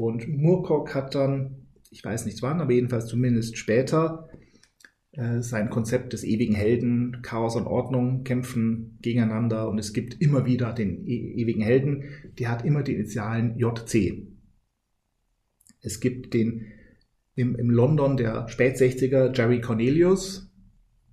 Und 0.00 0.26
Moorcock 0.28 0.94
hat 0.94 1.14
dann, 1.14 1.66
ich 1.90 2.02
weiß 2.02 2.24
nicht 2.24 2.40
wann, 2.40 2.62
aber 2.62 2.72
jedenfalls 2.72 3.04
zumindest 3.04 3.58
später, 3.58 4.30
äh, 5.12 5.42
sein 5.42 5.68
Konzept 5.68 6.14
des 6.14 6.24
ewigen 6.24 6.54
Helden, 6.54 7.20
Chaos 7.20 7.54
und 7.54 7.66
Ordnung 7.66 8.24
kämpfen 8.24 8.96
gegeneinander. 9.02 9.68
Und 9.68 9.78
es 9.78 9.92
gibt 9.92 10.18
immer 10.22 10.46
wieder 10.46 10.72
den 10.72 11.06
e 11.06 11.34
ewigen 11.42 11.60
Helden, 11.60 12.04
der 12.38 12.50
hat 12.50 12.64
immer 12.64 12.82
die 12.82 12.94
Initialen 12.94 13.58
JC. 13.58 14.26
Es 15.82 16.00
gibt 16.00 16.32
den 16.32 16.64
im, 17.34 17.54
im 17.56 17.68
London 17.68 18.16
der 18.16 18.48
Spätsechziger 18.48 19.30
Jerry 19.34 19.60
Cornelius, 19.60 20.50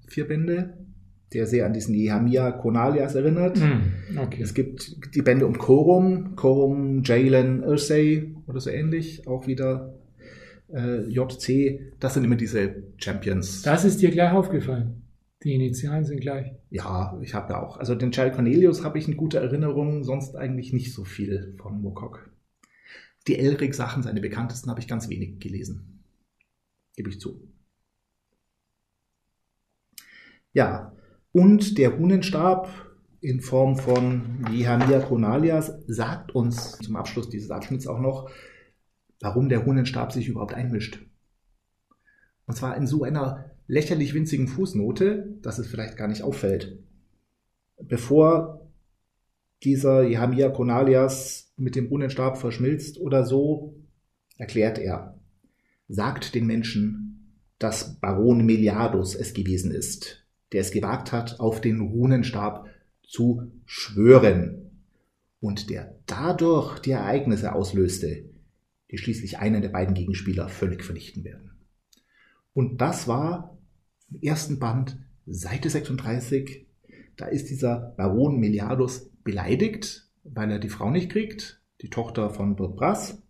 vier 0.07 0.29
Bände, 0.29 0.86
der 1.33 1.45
sehr 1.45 1.65
an 1.65 1.73
diesen 1.73 1.93
Nehemiah 1.93 2.51
Konalias 2.51 3.15
erinnert. 3.15 3.57
Mhm, 3.57 4.17
okay. 4.17 4.41
Es 4.41 4.53
gibt 4.53 5.15
die 5.15 5.21
Bände 5.21 5.45
um 5.45 5.57
Corum, 5.57 6.35
Corum, 6.35 7.03
Jalen, 7.03 7.63
Ursay 7.63 8.35
oder 8.47 8.59
so 8.59 8.69
ähnlich, 8.69 9.27
auch 9.27 9.47
wieder 9.47 9.93
äh, 10.73 11.01
JC. 11.09 11.93
Das 11.99 12.13
sind 12.13 12.23
immer 12.23 12.35
diese 12.37 12.83
Champions. 12.97 13.61
Das 13.61 13.83
ist 13.83 14.01
dir 14.01 14.11
gleich 14.11 14.31
aufgefallen. 14.31 15.01
Die 15.43 15.53
Initialen 15.53 16.03
sind 16.03 16.21
gleich. 16.21 16.51
Ja, 16.71 17.17
ich 17.21 17.33
habe 17.33 17.53
ja 17.53 17.61
auch. 17.61 17.77
Also 17.77 17.93
den 17.93 18.11
Charlie 18.11 18.33
Cornelius 18.33 18.83
habe 18.83 18.97
ich 18.97 19.07
in 19.07 19.17
guter 19.17 19.39
Erinnerung, 19.39 20.03
sonst 20.03 20.35
eigentlich 20.35 20.73
nicht 20.73 20.93
so 20.93 21.03
viel 21.03 21.53
von 21.57 21.81
Moorcock. 21.81 22.31
Die 23.27 23.37
Elric-Sachen, 23.37 24.01
seine 24.01 24.21
bekanntesten, 24.21 24.69
habe 24.69 24.79
ich 24.79 24.87
ganz 24.87 25.09
wenig 25.09 25.39
gelesen. 25.39 26.01
Gebe 26.95 27.09
ich 27.09 27.19
zu. 27.19 27.39
Ja, 30.53 30.93
und 31.37 31.77
der 31.77 31.99
Hunenstab 31.99 32.67
in 33.21 33.41
Form 33.41 33.75
von 33.77 34.43
Jehania 34.51 34.99
Konalias 35.01 35.71
sagt 35.85 36.33
uns 36.33 36.79
zum 36.79 36.95
Abschluss 36.95 37.29
dieses 37.29 37.51
Abschnitts 37.51 37.85
auch 37.85 37.99
noch, 37.99 38.31
warum 39.19 39.47
der 39.47 39.63
Hunenstab 39.63 40.11
sich 40.11 40.29
überhaupt 40.29 40.55
einmischt. 40.55 40.99
Und 42.47 42.55
zwar 42.55 42.75
in 42.75 42.87
so 42.87 43.03
einer 43.03 43.51
lächerlich 43.67 44.15
winzigen 44.15 44.47
Fußnote, 44.47 45.37
dass 45.43 45.59
es 45.59 45.67
vielleicht 45.67 45.95
gar 45.95 46.07
nicht 46.07 46.23
auffällt. 46.23 46.79
Bevor 47.79 48.67
dieser 49.63 50.01
Jehamia 50.07 50.49
Konalias 50.49 51.53
mit 51.55 51.75
dem 51.75 51.85
Runenstab 51.85 52.39
verschmilzt 52.39 52.99
oder 52.99 53.23
so, 53.27 53.75
erklärt 54.37 54.79
er, 54.79 55.19
sagt 55.87 56.33
den 56.33 56.47
Menschen, 56.47 57.43
dass 57.59 57.99
Baron 57.99 58.43
Meliadus 58.43 59.13
es 59.13 59.35
gewesen 59.35 59.69
ist, 59.69 60.26
der 60.51 60.61
es 60.61 60.71
gewagt 60.71 61.11
hat, 61.11 61.39
auf 61.39 61.61
den 61.61 61.81
Runenstab 61.81 62.67
zu 63.03 63.51
schwören 63.65 64.71
und 65.39 65.69
der 65.69 65.95
dadurch 66.05 66.79
die 66.79 66.91
Ereignisse 66.91 67.53
auslöste, 67.53 68.25
die 68.91 68.97
schließlich 68.97 69.39
einen 69.39 69.61
der 69.61 69.69
beiden 69.69 69.93
Gegenspieler 69.93 70.49
völlig 70.49 70.83
vernichten 70.83 71.23
werden. 71.23 71.51
Und 72.53 72.81
das 72.81 73.07
war 73.07 73.57
im 74.09 74.21
ersten 74.21 74.59
Band, 74.59 74.97
Seite 75.25 75.69
36. 75.69 76.65
Da 77.17 77.25
ist 77.25 77.49
dieser 77.49 77.93
Baron 77.97 78.39
Meliadus 78.39 79.09
beleidigt, 79.23 80.07
weil 80.23 80.51
er 80.51 80.59
die 80.59 80.69
Frau 80.69 80.89
nicht 80.89 81.11
kriegt, 81.11 81.61
die 81.81 81.89
Tochter 81.89 82.29
von 82.29 82.55
Burg 82.55 82.77
Brass, 82.77 83.21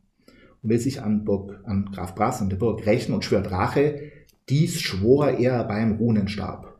und 0.61 0.69
will 0.69 0.79
sich 0.79 1.01
an, 1.01 1.25
Burg, 1.25 1.59
an 1.65 1.89
Graf 1.91 2.15
Brass 2.15 2.41
und 2.41 2.49
der 2.49 2.57
Burg 2.57 2.85
rächen 2.85 3.13
und 3.13 3.25
schwört 3.25 3.51
Rache. 3.51 4.11
Dies 4.49 4.79
schwor 4.79 5.29
er 5.29 5.63
beim 5.63 5.93
Runenstab. 5.93 6.76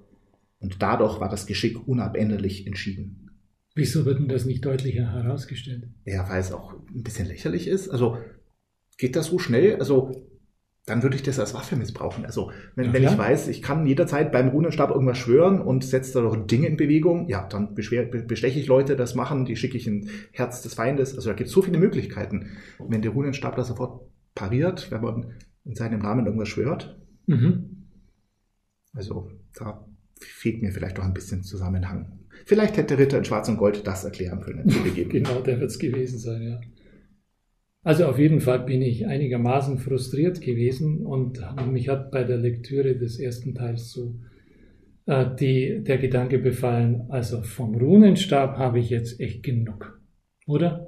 Und 0.60 0.82
dadurch 0.82 1.20
war 1.20 1.30
das 1.30 1.46
Geschick 1.46 1.88
unabänderlich 1.88 2.66
entschieden. 2.68 3.30
Wieso 3.76 4.06
wird 4.06 4.20
denn 4.20 4.28
das 4.28 4.46
nicht 4.46 4.66
deutlicher 4.66 5.12
herausgestellt? 5.14 5.88
Ja, 6.06 6.28
weil 6.30 6.40
es 6.42 6.52
auch 6.52 6.74
ein 6.74 7.04
bisschen 7.04 7.28
lächerlich 7.28 7.68
ist. 7.68 7.90
Also 7.90 8.18
geht 8.98 9.16
das 9.16 9.28
so 9.28 9.38
schnell? 9.38 9.76
Also 9.76 10.24
dann 10.88 11.04
würde 11.04 11.16
ich 11.18 11.22
das 11.22 11.38
als 11.40 11.54
Waffe 11.54 11.76
missbrauchen. 11.76 12.26
Also 12.26 12.50
wenn, 12.76 12.86
Ja, 12.88 12.94
wenn 12.94 13.04
ich 13.04 13.18
weiß, 13.18 13.50
ich 13.50 13.62
kann 13.62 13.86
jederzeit 13.86 14.32
beim 14.32 14.48
Runenstab 14.48 14.90
irgendwas 14.90 15.18
schwören 15.18 15.62
und 15.62 15.84
setze 15.84 16.14
da 16.14 16.22
doch 16.22 16.48
Dinge 16.48 16.68
in 16.68 16.78
Bewegung, 16.78 17.28
ja, 17.30 17.46
dann 17.48 17.76
besteche 17.76 18.60
ich 18.60 18.68
Leute, 18.68 18.96
das 18.96 19.14
machen, 19.14 19.46
die 19.46 19.58
schicke 19.58 19.78
ich 19.78 19.86
in 19.86 20.10
Herz 20.32 20.62
des 20.64 20.74
Feindes. 20.74 21.14
Also 21.14 21.30
da 21.30 21.36
gibt 21.36 21.50
es 21.50 21.54
so 21.54 21.62
viele 21.62 21.78
Möglichkeiten. 21.78 22.52
Wenn 22.80 23.02
der 23.04 23.12
Runenstab 23.12 23.56
da 23.58 23.64
sofort 23.64 24.10
pariert, 24.34 24.90
wenn 24.90 25.02
man 25.02 25.34
in 25.66 25.76
seinem 25.76 26.00
Namen 26.00 26.26
irgendwas 26.26 26.48
schwört, 26.50 26.98
Mhm. 27.28 27.90
also 28.94 29.30
da 29.60 29.86
fehlt 30.22 30.62
mir 30.62 30.72
vielleicht 30.72 30.98
doch 30.98 31.04
ein 31.04 31.14
bisschen 31.14 31.44
Zusammenhang. 31.44 32.20
Vielleicht 32.46 32.78
hätte 32.78 32.98
Ritter 32.98 33.18
in 33.18 33.26
Schwarz 33.26 33.50
und 33.50 33.58
Gold 33.58 33.86
das 33.86 34.04
erklären 34.04 34.42
können. 34.42 34.64
Genau, 35.10 35.42
der 35.42 35.60
wird 35.60 35.72
es 35.72 35.80
gewesen 35.80 36.20
sein, 36.20 36.42
ja. 36.44 36.62
Also 37.84 38.06
auf 38.06 38.20
jeden 38.20 38.42
Fall 38.42 38.60
bin 38.60 38.82
ich 38.82 39.08
einigermaßen 39.08 39.78
frustriert 39.78 40.42
gewesen 40.42 41.06
und 41.06 41.40
mich 41.72 41.88
hat 41.88 42.12
bei 42.12 42.24
der 42.24 42.38
Lektüre 42.38 42.98
des 42.98 43.18
ersten 43.18 43.56
Teils 43.56 43.92
so 43.92 44.20
äh, 45.06 45.26
die, 45.40 45.84
der 45.84 45.98
Gedanke 45.98 46.38
befallen, 46.38 47.06
also 47.10 47.42
vom 47.44 47.76
Runenstab 47.76 48.58
habe 48.58 48.80
ich 48.80 48.90
jetzt 48.90 49.22
echt 49.22 49.42
genug, 49.44 50.02
oder? 50.48 50.88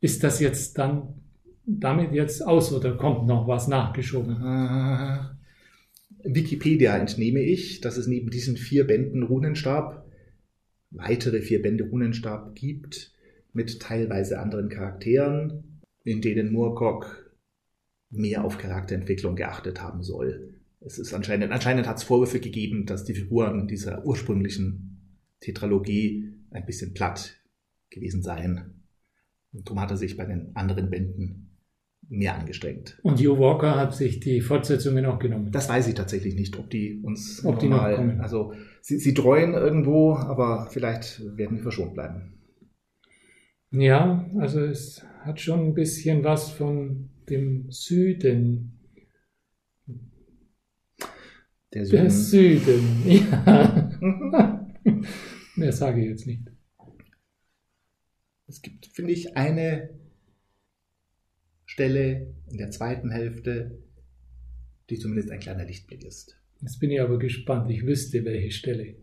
Ist 0.00 0.24
das 0.24 0.40
jetzt 0.40 0.76
dann 0.78 1.14
damit 1.64 2.12
jetzt 2.12 2.46
aus 2.46 2.72
oder 2.72 2.96
kommt 2.96 3.26
noch 3.26 3.46
was 3.46 3.68
nachgeschoben? 3.68 5.35
Wikipedia 6.26 6.96
entnehme 6.96 7.40
ich, 7.40 7.80
dass 7.80 7.96
es 7.96 8.06
neben 8.06 8.30
diesen 8.30 8.56
vier 8.56 8.86
Bänden 8.86 9.22
Runenstab 9.22 10.06
weitere 10.90 11.40
vier 11.40 11.62
Bände 11.62 11.84
Runenstab 11.84 12.54
gibt, 12.54 13.12
mit 13.52 13.80
teilweise 13.80 14.38
anderen 14.38 14.68
Charakteren, 14.68 15.80
in 16.04 16.20
denen 16.20 16.52
Moorcock 16.52 17.34
mehr 18.10 18.44
auf 18.44 18.58
Charakterentwicklung 18.58 19.34
geachtet 19.34 19.82
haben 19.82 20.02
soll. 20.02 20.54
Es 20.80 20.98
ist 20.98 21.12
anscheinend, 21.12 21.52
anscheinend 21.52 21.86
hat 21.86 21.98
es 21.98 22.04
Vorwürfe 22.04 22.38
gegeben, 22.38 22.86
dass 22.86 23.04
die 23.04 23.14
Figuren 23.14 23.66
dieser 23.66 24.04
ursprünglichen 24.04 25.18
Tetralogie 25.40 26.32
ein 26.50 26.66
bisschen 26.66 26.94
platt 26.94 27.36
gewesen 27.90 28.22
seien. 28.22 28.84
Und 29.52 29.66
darum 29.66 29.80
hat 29.80 29.90
er 29.90 29.96
sich 29.96 30.16
bei 30.16 30.26
den 30.26 30.54
anderen 30.54 30.90
Bänden 30.90 31.45
mehr 32.08 32.36
angestrengt. 32.36 32.98
Und 33.02 33.18
Hugh 33.18 33.38
Walker 33.38 33.76
hat 33.76 33.94
sich 33.94 34.20
die 34.20 34.40
Fortsetzungen 34.40 35.06
auch 35.06 35.18
genommen. 35.18 35.50
Das 35.50 35.68
weiß 35.68 35.88
ich 35.88 35.94
tatsächlich 35.94 36.34
nicht, 36.34 36.58
ob 36.58 36.70
die 36.70 37.00
uns 37.02 37.44
Ob 37.44 37.58
die 37.58 37.68
noch 37.68 37.90
kommen. 37.94 38.20
Also 38.20 38.52
sie, 38.80 38.98
sie 38.98 39.14
dreuen 39.14 39.54
irgendwo, 39.54 40.14
aber 40.14 40.68
vielleicht 40.70 41.20
werden 41.36 41.56
wir 41.56 41.62
verschont 41.62 41.94
bleiben. 41.94 42.34
Ja, 43.72 44.28
also 44.38 44.60
es 44.60 45.04
hat 45.22 45.40
schon 45.40 45.60
ein 45.66 45.74
bisschen 45.74 46.22
was 46.22 46.50
von 46.50 47.10
dem 47.28 47.70
Süden. 47.70 48.78
Der 51.74 51.84
Der 51.84 52.10
Süden. 52.10 52.10
Süden, 52.10 53.02
ja. 53.06 53.90
Mehr 55.56 55.72
sage 55.72 56.02
ich 56.02 56.08
jetzt 56.08 56.26
nicht. 56.26 56.42
Es 58.46 58.62
gibt, 58.62 58.86
finde 58.86 59.12
ich, 59.12 59.36
eine 59.36 59.90
Stelle 61.76 62.34
in 62.50 62.56
der 62.56 62.70
zweiten 62.70 63.10
Hälfte, 63.10 63.76
die 64.88 64.98
zumindest 64.98 65.30
ein 65.30 65.40
kleiner 65.40 65.66
Lichtblick 65.66 66.04
ist. 66.04 66.40
Jetzt 66.62 66.78
bin 66.78 66.90
ich 66.90 67.02
aber 67.02 67.18
gespannt. 67.18 67.70
Ich 67.70 67.84
wüsste, 67.84 68.24
welche 68.24 68.50
Stelle. 68.50 68.94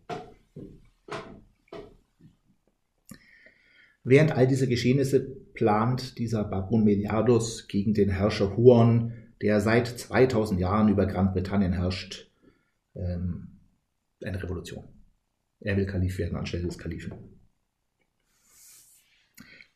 Während 4.03 4.31
all 4.31 4.47
dieser 4.47 4.65
Geschehnisse 4.65 5.19
plant 5.53 6.17
dieser 6.17 6.45
Baron 6.45 6.83
Meliadus 6.83 7.67
gegen 7.67 7.93
den 7.93 8.09
Herrscher 8.09 8.57
Huon, 8.57 9.13
der 9.39 9.61
seit 9.61 9.87
2000 9.87 10.59
Jahren 10.59 10.89
über 10.89 11.05
Großbritannien 11.05 11.73
herrscht, 11.73 12.31
ähm, 12.95 13.59
eine 14.23 14.41
Revolution. 14.41 14.85
Er 15.59 15.77
will 15.77 15.85
Kalif 15.85 16.17
werden 16.17 16.35
anstelle 16.35 16.65
des 16.65 16.79
Kalifen. 16.79 17.13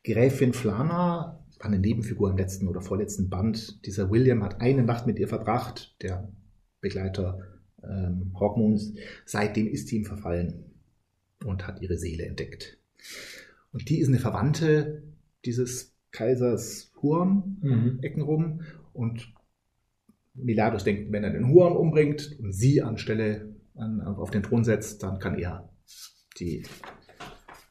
Gräfin 0.02 0.52
Flana 0.52 1.44
war 1.58 1.66
eine 1.66 1.78
Nebenfigur 1.78 2.30
im 2.30 2.36
letzten 2.36 2.68
oder 2.68 2.80
vorletzten 2.80 3.28
Band. 3.28 3.84
Dieser 3.86 4.10
William 4.10 4.42
hat 4.42 4.60
eine 4.60 4.82
Nacht 4.84 5.06
mit 5.06 5.18
ihr 5.18 5.28
verbracht, 5.28 5.96
der 6.02 6.32
Begleiter 6.80 7.40
ähm, 7.82 8.32
Hawkmoons. 8.38 8.94
Seitdem 9.24 9.66
ist 9.66 9.88
sie 9.88 9.96
ihm 9.96 10.04
verfallen 10.04 10.64
und 11.44 11.66
hat 11.66 11.82
ihre 11.82 11.96
Seele 11.96 12.26
entdeckt. 12.26 12.78
Und 13.72 13.88
die 13.88 13.98
ist 13.98 14.08
eine 14.08 14.18
Verwandte 14.18 15.02
dieses 15.44 15.94
Kaisers 16.10 16.92
Huon, 17.02 17.58
Mhm. 17.60 17.98
Eckenrum. 18.02 18.62
Und 18.92 19.32
Miladus 20.34 20.84
denkt, 20.84 21.12
wenn 21.12 21.24
er 21.24 21.30
den 21.30 21.48
Huon 21.48 21.76
umbringt 21.76 22.38
und 22.40 22.52
sie 22.52 22.82
anstelle 22.82 23.54
an, 23.74 24.00
auf 24.00 24.30
den 24.30 24.42
Thron 24.42 24.64
setzt, 24.64 25.02
dann 25.02 25.18
kann 25.18 25.38
er 25.38 25.68
die 26.38 26.64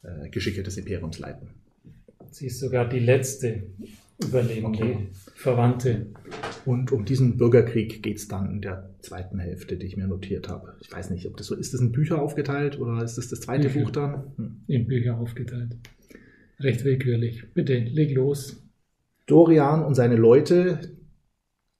äh, 0.03 0.29
Geschicke 0.29 0.63
des 0.63 0.77
Imperiums 0.77 1.19
leiten. 1.19 1.56
Sie 2.31 2.47
ist 2.47 2.59
sogar 2.59 2.87
die 2.87 2.99
letzte 2.99 3.63
überlebende 4.23 4.79
Okay. 4.79 5.07
Verwandte. 5.35 6.07
Und 6.65 6.91
um 6.91 7.05
diesen 7.05 7.37
Bürgerkrieg 7.37 8.01
geht 8.01 8.17
es 8.17 8.27
dann 8.27 8.49
in 8.49 8.61
der 8.61 8.89
zweiten 9.01 9.39
Hälfte, 9.39 9.77
die 9.77 9.85
ich 9.85 9.97
mir 9.97 10.07
notiert 10.07 10.49
habe. 10.49 10.75
Ich 10.81 10.91
weiß 10.91 11.11
nicht, 11.11 11.27
ob 11.27 11.37
das 11.37 11.47
so 11.47 11.55
ist. 11.55 11.73
Das 11.73 11.81
in 11.81 11.91
Bücher 11.91 12.21
aufgeteilt 12.21 12.79
oder 12.79 13.03
ist 13.03 13.17
das 13.17 13.29
das 13.29 13.41
zweite 13.41 13.69
Bücher. 13.69 13.81
Buch 13.85 13.91
dann? 13.91 14.23
Hm. 14.37 14.61
in 14.67 14.87
Bücher 14.87 15.17
aufgeteilt. 15.17 15.75
Recht 16.59 16.83
willkürlich. 16.83 17.43
Bitte, 17.53 17.77
leg 17.77 18.15
los. 18.15 18.63
Dorian 19.27 19.83
und 19.83 19.93
seine 19.95 20.15
Leute, 20.15 20.79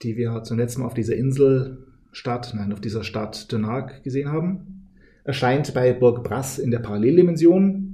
die 0.04 0.18
wir 0.18 0.44
zum 0.44 0.58
letzten 0.60 0.82
Mal 0.82 0.88
auf 0.88 0.94
dieser 0.94 1.16
Inselstadt, 1.16 2.54
nein, 2.54 2.72
auf 2.72 2.82
dieser 2.82 3.04
Stadt 3.04 3.51
Denark 3.51 4.04
gesehen 4.04 4.30
haben, 4.32 4.89
erscheint 5.24 5.74
bei 5.74 5.94
Burg 5.94 6.24
Brass 6.24 6.60
in 6.60 6.72
der 6.72 6.80
Paralleldimension. 6.80 7.87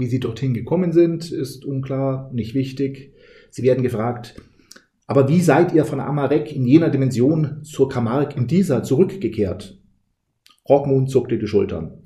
Wie 0.00 0.06
sie 0.06 0.18
dorthin 0.18 0.54
gekommen 0.54 0.92
sind, 0.92 1.30
ist 1.30 1.66
unklar, 1.66 2.30
nicht 2.32 2.54
wichtig. 2.54 3.12
Sie 3.50 3.62
werden 3.62 3.82
gefragt, 3.82 4.34
aber 5.06 5.28
wie 5.28 5.42
seid 5.42 5.74
ihr 5.74 5.84
von 5.84 6.00
Amarek 6.00 6.56
in 6.56 6.64
jener 6.64 6.88
Dimension 6.88 7.62
zur 7.64 7.90
Kamark 7.90 8.34
in 8.34 8.46
dieser 8.46 8.82
zurückgekehrt? 8.82 9.78
Hawkmoon 10.66 11.06
zuckte 11.06 11.38
die 11.38 11.46
Schultern. 11.46 11.98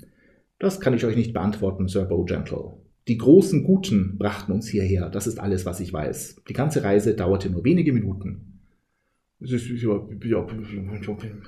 Das 0.59 0.81
kann 0.81 0.93
ich 0.93 1.05
euch 1.05 1.15
nicht 1.15 1.31
beantworten, 1.31 1.87
Sir 1.87 2.03
Bowgentle. 2.03 2.73
Die 3.07 3.17
großen 3.17 3.63
Guten 3.63 4.17
brachten 4.17 4.51
uns 4.51 4.67
hierher, 4.67 5.09
das 5.09 5.25
ist 5.25 5.39
alles, 5.39 5.65
was 5.65 5.79
ich 5.79 5.93
weiß. 5.93 6.41
Die 6.49 6.53
ganze 6.53 6.83
Reise 6.83 7.15
dauerte 7.15 7.49
nur 7.49 7.63
wenige 7.63 7.93
Minuten. 7.93 8.59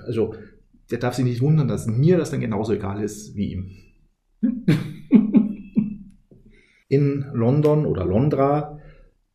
Also, 0.06 0.34
der 0.92 1.00
darf 1.00 1.16
sich 1.16 1.26
nicht 1.26 1.42
wundern, 1.42 1.68
dass 1.68 1.88
mir 1.88 2.18
das 2.18 2.32
dann 2.32 2.40
genauso 2.40 2.72
egal 2.72 3.04
ist 3.04 3.36
wie 3.36 3.52
ihm. 3.52 3.72
In 6.88 7.26
London 7.34 7.86
oder 7.86 8.06
Londra 8.06 8.80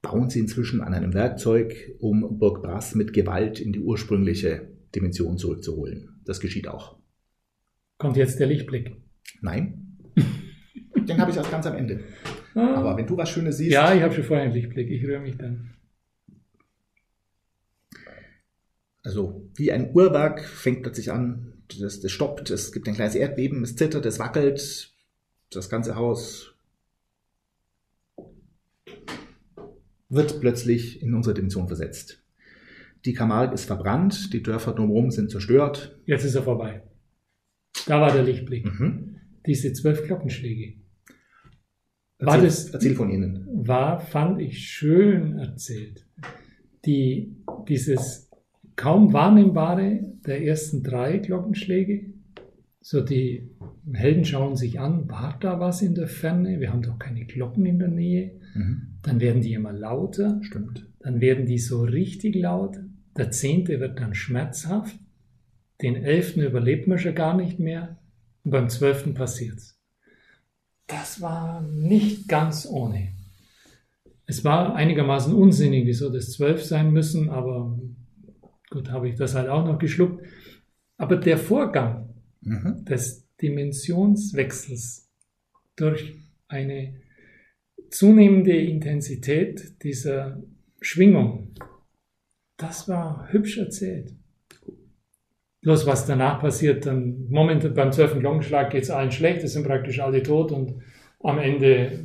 bauen 0.01 0.31
sie 0.31 0.41
inzwischen 0.41 0.81
an 0.81 0.95
einem 0.95 1.15
Werkzeug, 1.15 1.95
um 2.01 2.39
Burg 2.39 2.63
Brass 2.63 2.95
mit 2.95 3.13
Gewalt 3.13 3.61
in 3.61 3.73
die 3.73 3.81
ursprüngliche 3.81 4.69
Dimension 4.95 5.39
zurückzuholen. 5.39 6.21
Das 6.25 6.41
geschieht 6.41 6.69
auch. 6.69 6.99
Kommt 7.99 8.17
jetzt 8.17 8.41
der 8.41 8.47
Lichtblick. 8.47 8.97
Nein? 9.41 9.99
Den 11.09 11.19
habe 11.19 11.31
ich 11.31 11.37
erst 11.37 11.51
ganz 11.51 11.67
am 11.67 11.77
Ende. 11.77 12.01
Ah. 12.55 12.75
Aber 12.75 12.97
wenn 12.97 13.07
du 13.07 13.17
was 13.17 13.31
Schönes 13.31 13.59
siehst. 13.59 13.73
ja, 13.73 13.95
ich 13.95 14.03
habe 14.03 14.13
schon 14.13 14.25
vorher 14.25 14.45
einen 14.45 14.55
Lichtblick. 14.55 14.91
Ich 14.91 15.05
rühre 15.05 15.21
mich 15.21 15.37
dann. 15.37 15.75
Also 19.05 19.51
wie 19.55 19.73
ein 19.73 19.95
Uhrwerk 19.95 20.45
fängt 20.45 20.83
plötzlich 20.83 21.11
an, 21.11 21.65
das, 21.81 22.01
das 22.01 22.13
stoppt, 22.13 22.51
es 22.51 22.73
gibt 22.73 22.87
ein 22.87 22.95
kleines 22.95 23.15
Erdbeben, 23.15 23.63
es 23.65 23.75
zittert, 23.75 24.07
es 24.07 24.19
wackelt, 24.19 24.95
das 25.51 25.69
ganze 25.69 25.97
Haus 25.97 26.52
wird 30.13 30.41
plötzlich 30.41 31.03
in 31.03 31.15
unsere 31.15 31.35
Dimension 31.35 31.67
versetzt. 31.67 32.23
Die 33.05 33.15
Kamark 33.15 33.53
ist 33.53 33.65
verbrannt, 33.65 34.33
die 34.33 34.43
Dörfer 34.43 34.73
drumherum 34.75 35.11
sind 35.11 35.31
zerstört. 35.31 35.99
Jetzt 36.07 36.25
ist 36.25 36.35
er 36.37 36.43
vorbei. 36.43 36.83
Da 37.87 38.01
war 38.01 38.13
der 38.13 38.23
Lichtblick. 38.23 38.65
Mhm. 38.67 39.17
Diese 39.47 39.73
zwölf 39.73 40.05
Glockenschläge. 40.07 40.75
War 42.19 42.35
Erzähl, 42.35 42.45
das- 42.47 42.71
erzähl 42.71 42.95
von 42.95 43.11
ihnen. 43.11 43.49
war, 43.67 43.99
fand 43.99 44.41
ich 44.41 44.59
schön 44.69 45.39
erzählt. 45.39 46.07
Die, 46.87 47.35
dieses 47.69 48.31
kaum 48.77 49.13
wahrnehmbare 49.13 50.01
der 50.27 50.45
ersten 50.45 50.83
drei 50.85 51.19
Glockenschläge, 51.19 52.13
so 52.81 53.01
die 53.01 53.51
Helden 53.93 54.25
schauen 54.25 54.55
sich 54.57 54.79
an, 54.79 55.09
war 55.11 55.37
da 55.41 55.59
was 55.59 55.83
in 55.83 55.95
der 55.97 56.07
Ferne? 56.07 56.61
Wir 56.61 56.73
haben 56.73 56.83
doch 56.83 56.99
keine 56.99 57.25
Glocken 57.25 57.67
in 57.67 57.79
der 57.81 57.89
Nähe. 57.89 58.41
Mhm. 58.55 58.99
Dann 59.03 59.21
werden 59.21 59.43
die 59.43 59.53
immer 59.55 59.73
lauter, 59.73 60.39
Stimmt. 60.43 60.87
dann 61.01 61.21
werden 61.21 61.47
die 61.47 61.59
so 61.59 61.83
richtig 61.83 62.35
laut. 62.37 62.77
Der 63.17 63.31
zehnte 63.31 63.81
wird 63.81 63.99
dann 64.01 64.15
schmerzhaft. 64.15 64.97
Den 65.83 65.97
elften 65.97 66.43
überlebt 66.43 66.87
man 66.87 66.99
schon 66.99 67.15
gar 67.15 67.37
nicht 67.37 67.59
mehr. 67.59 67.99
Und 68.45 68.51
beim 68.53 68.69
zwölften 68.69 69.15
passiert's. 69.15 69.79
Das 70.87 71.21
war 71.21 71.63
nicht 71.63 72.29
ganz 72.29 72.67
ohne. 72.69 73.13
Es 74.27 74.45
war 74.45 74.75
einigermaßen 74.75 75.35
unsinnig, 75.35 75.87
wieso 75.87 76.11
das 76.11 76.33
zwölf 76.33 76.63
sein 76.63 76.93
müssen, 76.93 77.29
aber 77.31 77.79
gut, 78.71 78.91
habe 78.91 79.09
ich 79.09 79.17
das 79.17 79.35
halt 79.35 79.49
auch 79.49 79.65
noch 79.67 79.79
geschluckt. 79.79 80.25
Aber 80.97 81.17
der 81.17 81.39
Vorgang 81.39 82.09
Mhm. 82.45 82.85
des 82.85 83.29
Dimensionswechsels 83.41 85.09
durch 85.77 86.15
eine 86.49 86.95
zunehmende 87.93 88.57
Intensität 88.57 89.83
dieser 89.83 90.43
Schwingung, 90.81 91.49
das 92.57 92.89
war 92.89 93.29
hübsch 93.31 93.59
erzählt. 93.59 94.15
Bloß 95.61 95.87
was 95.87 96.07
danach 96.07 96.41
passiert, 96.41 96.87
dann 96.87 97.29
Moment 97.29 97.75
beim 97.75 97.93
zwölften 97.93 98.21
Glockenschlag 98.21 98.71
geht 98.71 98.83
es 98.83 98.91
allen 98.91 99.13
schlecht, 99.13 99.45
es 99.45 99.53
sind 99.53 99.65
praktisch 99.65 100.01
alle 100.01 100.23
tot 100.23 100.51
und 100.51 100.75
am 101.23 101.39
Ende 101.39 102.05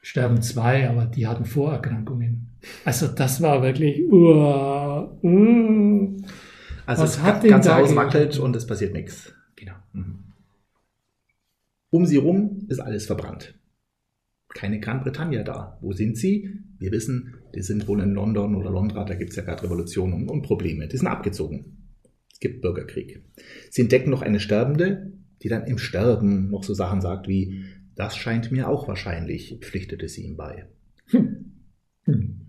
sterben 0.00 0.40
zwei, 0.42 0.88
aber 0.88 1.06
die 1.06 1.26
hatten 1.26 1.44
Vorerkrankungen. 1.44 2.50
Also 2.84 3.08
das 3.08 3.42
war 3.42 3.62
wirklich, 3.62 4.04
uah, 4.10 5.18
uh, 5.22 6.16
Also 6.86 7.02
Was 7.02 7.16
das 7.16 7.22
hat 7.22 7.42
denn 7.42 7.50
ganze 7.50 7.74
Haus 7.74 7.96
wackelt 7.96 8.38
und 8.38 8.54
es 8.54 8.66
passiert 8.66 8.92
nichts. 8.92 9.32
genau. 9.56 9.74
Mhm. 9.92 10.18
Um 11.90 12.06
sie 12.06 12.16
rum 12.16 12.66
ist 12.68 12.80
alles 12.80 13.06
verbrannt. 13.06 13.54
Keine 14.54 14.80
Gran 14.80 15.00
Bretagne 15.00 15.44
da. 15.44 15.78
Wo 15.80 15.92
sind 15.92 16.16
sie? 16.16 16.60
Wir 16.78 16.92
wissen, 16.92 17.34
die 17.54 17.62
sind 17.62 17.86
wohl 17.86 18.00
in 18.00 18.14
London 18.14 18.54
oder 18.54 18.70
Londra, 18.70 19.04
da 19.04 19.14
gibt 19.14 19.30
es 19.30 19.36
ja 19.36 19.42
gerade 19.42 19.64
Revolutionen 19.64 20.28
und 20.28 20.42
Probleme. 20.42 20.88
Die 20.88 20.96
sind 20.96 21.08
abgezogen. 21.08 21.76
Es 22.32 22.40
gibt 22.40 22.62
Bürgerkrieg. 22.62 23.22
Sie 23.70 23.82
entdecken 23.82 24.10
noch 24.10 24.22
eine 24.22 24.40
Sterbende, 24.40 25.12
die 25.42 25.48
dann 25.48 25.66
im 25.66 25.78
Sterben 25.78 26.50
noch 26.50 26.64
so 26.64 26.72
Sachen 26.72 27.00
sagt 27.00 27.28
wie, 27.28 27.64
das 27.96 28.16
scheint 28.16 28.50
mir 28.50 28.68
auch 28.68 28.88
wahrscheinlich, 28.88 29.58
pflichtete 29.60 30.08
sie 30.08 30.22
ihm 30.22 30.36
bei. 30.36 30.66
Hm. 32.06 32.40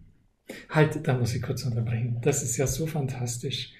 Halt, 0.70 1.08
da 1.08 1.18
muss 1.18 1.36
ich 1.36 1.42
kurz 1.42 1.66
unterbrechen. 1.66 2.20
Das 2.22 2.44
ist 2.44 2.58
ja 2.58 2.68
so 2.68 2.88
fantastisch. 2.88 3.74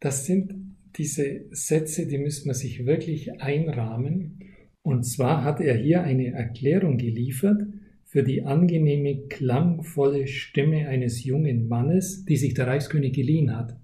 Das 0.00 0.26
sind 0.26 0.54
diese 0.96 1.44
Sätze, 1.50 2.06
die 2.06 2.18
müsste 2.18 2.46
man 2.46 2.54
sich 2.54 2.84
wirklich 2.84 3.40
einrahmen. 3.40 4.40
Und 4.82 5.04
zwar 5.04 5.44
hat 5.44 5.60
er 5.60 5.76
hier 5.76 6.02
eine 6.02 6.32
Erklärung 6.32 6.96
geliefert 6.96 7.62
für 8.04 8.22
die 8.22 8.42
angenehme, 8.42 9.28
klangvolle 9.28 10.26
Stimme 10.26 10.88
eines 10.88 11.24
jungen 11.24 11.68
Mannes, 11.68 12.24
die 12.24 12.36
sich 12.36 12.54
der 12.54 12.66
Reichskönig 12.66 13.12
geliehen 13.12 13.56
hat. 13.56 13.78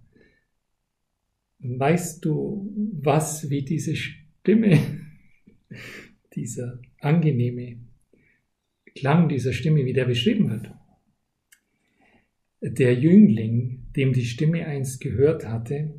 Weißt 1.59 2.25
du, 2.25 2.73
was 3.03 3.51
wie 3.51 3.63
diese 3.63 3.95
Stimme, 3.95 4.79
dieser 6.35 6.81
angenehme 7.01 7.79
Klang 8.97 9.29
dieser 9.29 9.53
Stimme, 9.53 9.85
wie 9.85 9.93
der 9.93 10.07
beschrieben 10.07 10.51
wird? 10.51 10.71
Der 12.63 12.95
Jüngling, 12.95 13.93
dem 13.95 14.15
die 14.15 14.25
Stimme 14.25 14.67
einst 14.67 15.03
gehört 15.03 15.47
hatte, 15.47 15.95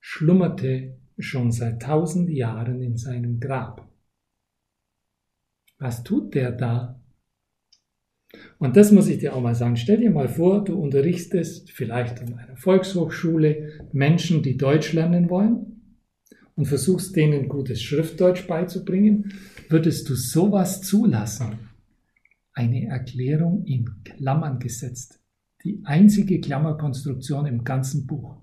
schlummerte 0.00 0.98
schon 1.18 1.52
seit 1.52 1.82
tausend 1.82 2.28
Jahren 2.28 2.82
in 2.82 2.96
seinem 2.96 3.38
Grab. 3.38 3.89
Was 5.80 6.04
tut 6.04 6.34
der 6.34 6.52
da? 6.52 7.00
Und 8.58 8.76
das 8.76 8.92
muss 8.92 9.08
ich 9.08 9.18
dir 9.18 9.34
auch 9.34 9.40
mal 9.40 9.54
sagen. 9.54 9.76
Stell 9.76 9.96
dir 9.96 10.10
mal 10.10 10.28
vor, 10.28 10.62
du 10.62 10.78
unterrichtest 10.78 11.72
vielleicht 11.72 12.20
an 12.20 12.34
einer 12.34 12.56
Volkshochschule 12.56 13.88
Menschen, 13.92 14.42
die 14.42 14.56
Deutsch 14.56 14.92
lernen 14.92 15.30
wollen 15.30 15.96
und 16.54 16.66
versuchst 16.66 17.16
denen 17.16 17.48
gutes 17.48 17.82
Schriftdeutsch 17.82 18.46
beizubringen. 18.46 19.32
Würdest 19.70 20.08
du 20.08 20.14
sowas 20.14 20.82
zulassen? 20.82 21.58
Eine 22.52 22.86
Erklärung 22.86 23.64
in 23.64 23.90
Klammern 24.04 24.58
gesetzt. 24.58 25.18
Die 25.64 25.80
einzige 25.84 26.40
Klammerkonstruktion 26.40 27.46
im 27.46 27.64
ganzen 27.64 28.06
Buch. 28.06 28.36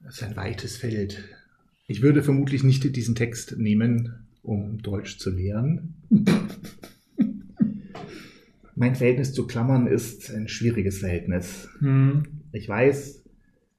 Das 0.00 0.14
ist 0.14 0.22
ein 0.22 0.36
weites 0.36 0.76
Feld. 0.76 1.24
Ich 1.88 2.02
würde 2.02 2.22
vermutlich 2.22 2.62
nicht 2.62 2.96
diesen 2.96 3.16
Text 3.16 3.58
nehmen, 3.58 4.27
um 4.48 4.78
Deutsch 4.78 5.18
zu 5.18 5.30
lernen. 5.30 6.02
mein 8.74 8.94
Verhältnis 8.94 9.34
zu 9.34 9.46
Klammern 9.46 9.86
ist 9.86 10.30
ein 10.30 10.48
schwieriges 10.48 10.98
Verhältnis. 10.98 11.68
Hm. 11.80 12.22
Ich 12.52 12.68
weiß, 12.68 13.24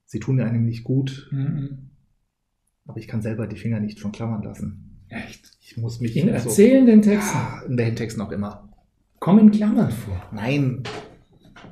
sie 0.06 0.20
tun 0.20 0.40
einem 0.40 0.66
nicht 0.66 0.84
gut, 0.84 1.28
Mhm. 1.32 1.90
aber 2.86 3.00
ich 3.00 3.08
kann 3.08 3.22
selber 3.22 3.48
die 3.48 3.56
Finger 3.58 3.80
nicht 3.80 4.00
von 4.00 4.12
Klammern 4.12 4.44
lassen. 4.44 5.02
Echt? 5.10 5.58
Ich 5.62 5.76
muss 5.78 6.00
mich 6.02 6.16
in 6.16 6.28
erzählenden 6.28 7.02
so, 7.02 7.10
Texten. 7.10 7.38
In 7.72 7.78
welchen 7.78 7.96
Texten 7.96 8.22
auch 8.22 8.32
immer. 8.32 8.72
Kommen 9.20 9.50
Klammern 9.52 9.92
vor? 9.92 10.30
Nein. 10.32 10.84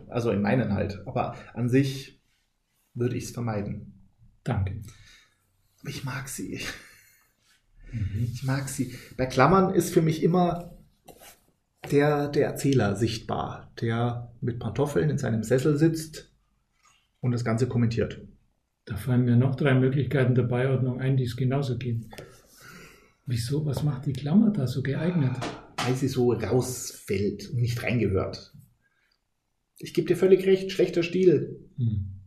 Also 0.10 0.32
in 0.32 0.42
meinen 0.42 0.74
halt. 0.74 1.04
Aber 1.06 1.36
an 1.54 1.70
sich 1.70 2.20
würde 2.96 3.16
ich 3.16 3.26
es 3.26 3.32
vermeiden. 3.32 3.94
Danke. 4.44 4.82
Aber 5.82 5.90
ich 5.90 6.04
mag 6.04 6.28
sie. 6.30 6.60
Mhm. 7.92 8.30
Ich 8.34 8.44
mag 8.44 8.70
sie. 8.70 8.94
Bei 9.16 9.26
Klammern 9.26 9.74
ist 9.74 9.94
für 9.94 10.02
mich 10.02 10.24
immer 10.24 10.78
der, 11.92 12.28
der 12.28 12.48
Erzähler 12.48 12.96
sichtbar, 12.96 13.72
der 13.82 14.32
mit 14.42 14.60
Pantoffeln 14.60 15.10
in 15.10 15.18
seinem 15.18 15.44
Sessel 15.44 15.78
sitzt 15.78 16.32
und 17.22 17.32
das 17.32 17.46
Ganze 17.46 17.68
kommentiert. 17.68 18.22
Da 18.86 18.96
fallen 18.96 19.26
mir 19.26 19.36
noch 19.36 19.56
drei 19.56 19.74
Möglichkeiten 19.74 20.36
der 20.36 20.44
Beiordnung 20.44 21.02
ein, 21.02 21.18
die 21.18 21.26
es 21.26 21.36
genauso 21.36 21.78
gibt. 21.78 22.06
Wieso? 23.26 23.66
Was 23.66 23.84
macht 23.84 24.06
die 24.06 24.14
Klammer 24.14 24.52
da 24.52 24.68
so 24.68 24.82
geeignet? 24.82 25.36
Weil 25.86 25.96
sie 25.96 26.08
so 26.08 26.32
rausfällt 26.32 27.50
und 27.50 27.60
nicht 27.60 27.84
reingehört. 27.84 28.54
Ich 29.80 29.94
gebe 29.94 30.08
dir 30.08 30.16
völlig 30.16 30.46
recht, 30.46 30.72
schlechter 30.72 31.04
Stil. 31.04 31.60
Hm. 31.78 32.22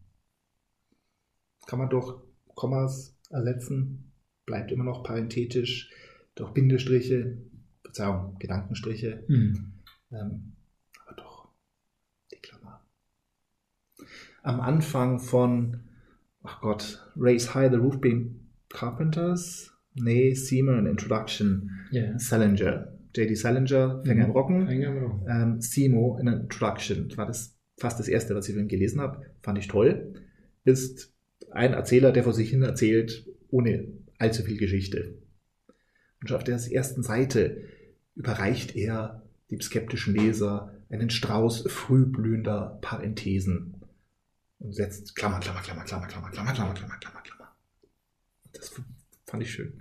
Kann 1.66 1.78
man 1.78 1.88
durch 1.88 2.20
Kommas 2.54 3.16
ersetzen, 3.30 4.09
bleibt 4.50 4.72
immer 4.72 4.82
noch 4.82 5.04
parenthetisch, 5.04 5.90
durch 6.34 6.50
Bindestriche, 6.50 7.38
Verzeihung, 7.84 8.36
Gedankenstriche. 8.40 9.22
Hm. 9.28 9.74
Ähm, 10.10 10.52
aber 11.06 11.16
doch, 11.16 11.48
die 12.32 12.40
Klammer. 12.42 12.84
Am 14.42 14.60
Anfang 14.60 15.20
von, 15.20 15.84
ach 16.42 16.60
Gott, 16.60 17.12
Race 17.16 17.54
High 17.54 17.70
the 17.70 17.78
Roof 17.78 18.00
Beam 18.00 18.48
Carpenters, 18.68 19.72
nee, 19.94 20.34
Seamer 20.34 20.80
in 20.80 20.86
Introduction, 20.86 21.70
yeah. 21.92 22.18
Salinger. 22.18 22.96
J.D. 23.14 23.34
Salinger, 23.36 24.02
Fänger 24.04 24.24
im 24.24 24.30
mhm. 24.30 24.36
Rocken, 24.36 24.68
Rocken. 24.68 25.26
Ähm, 25.28 25.60
Simo 25.60 26.18
in 26.20 26.26
Introduction. 26.26 27.08
Das 27.08 27.18
war 27.18 27.26
das 27.26 27.58
fast 27.76 27.98
das 27.98 28.08
erste, 28.08 28.34
was 28.34 28.48
ich 28.48 28.54
von 28.54 28.64
ihm 28.64 28.68
gelesen 28.68 29.00
habe. 29.00 29.22
Fand 29.42 29.58
ich 29.58 29.68
toll. 29.68 30.14
Ist 30.64 31.12
ein 31.50 31.72
Erzähler, 31.72 32.12
der 32.12 32.24
vor 32.24 32.32
sich 32.32 32.50
hin 32.50 32.62
erzählt, 32.62 33.26
ohne 33.48 33.88
allzu 34.20 34.42
viel 34.42 34.58
Geschichte. 34.58 35.14
Und 36.20 36.28
schon 36.28 36.36
auf 36.36 36.44
der 36.44 36.54
ersten 36.54 37.02
Seite 37.02 37.64
überreicht 38.14 38.76
er 38.76 39.22
dem 39.50 39.60
skeptischen 39.60 40.14
Leser 40.14 40.74
einen 40.90 41.10
Strauß 41.10 41.64
frühblühender 41.68 42.78
Parenthesen 42.82 43.76
und 44.58 44.74
setzt 44.74 45.16
Klammer, 45.16 45.40
Klammer, 45.40 45.60
Klammer, 45.60 45.84
Klammer, 45.84 46.06
Klammer, 46.06 46.30
Klammer, 46.30 46.52
Klammer, 46.52 46.74
Klammer, 46.74 46.96
Klammer, 46.98 47.20
Klammer. 47.22 47.56
Das 48.52 48.80
fand 49.26 49.42
ich 49.42 49.50
schön. 49.50 49.72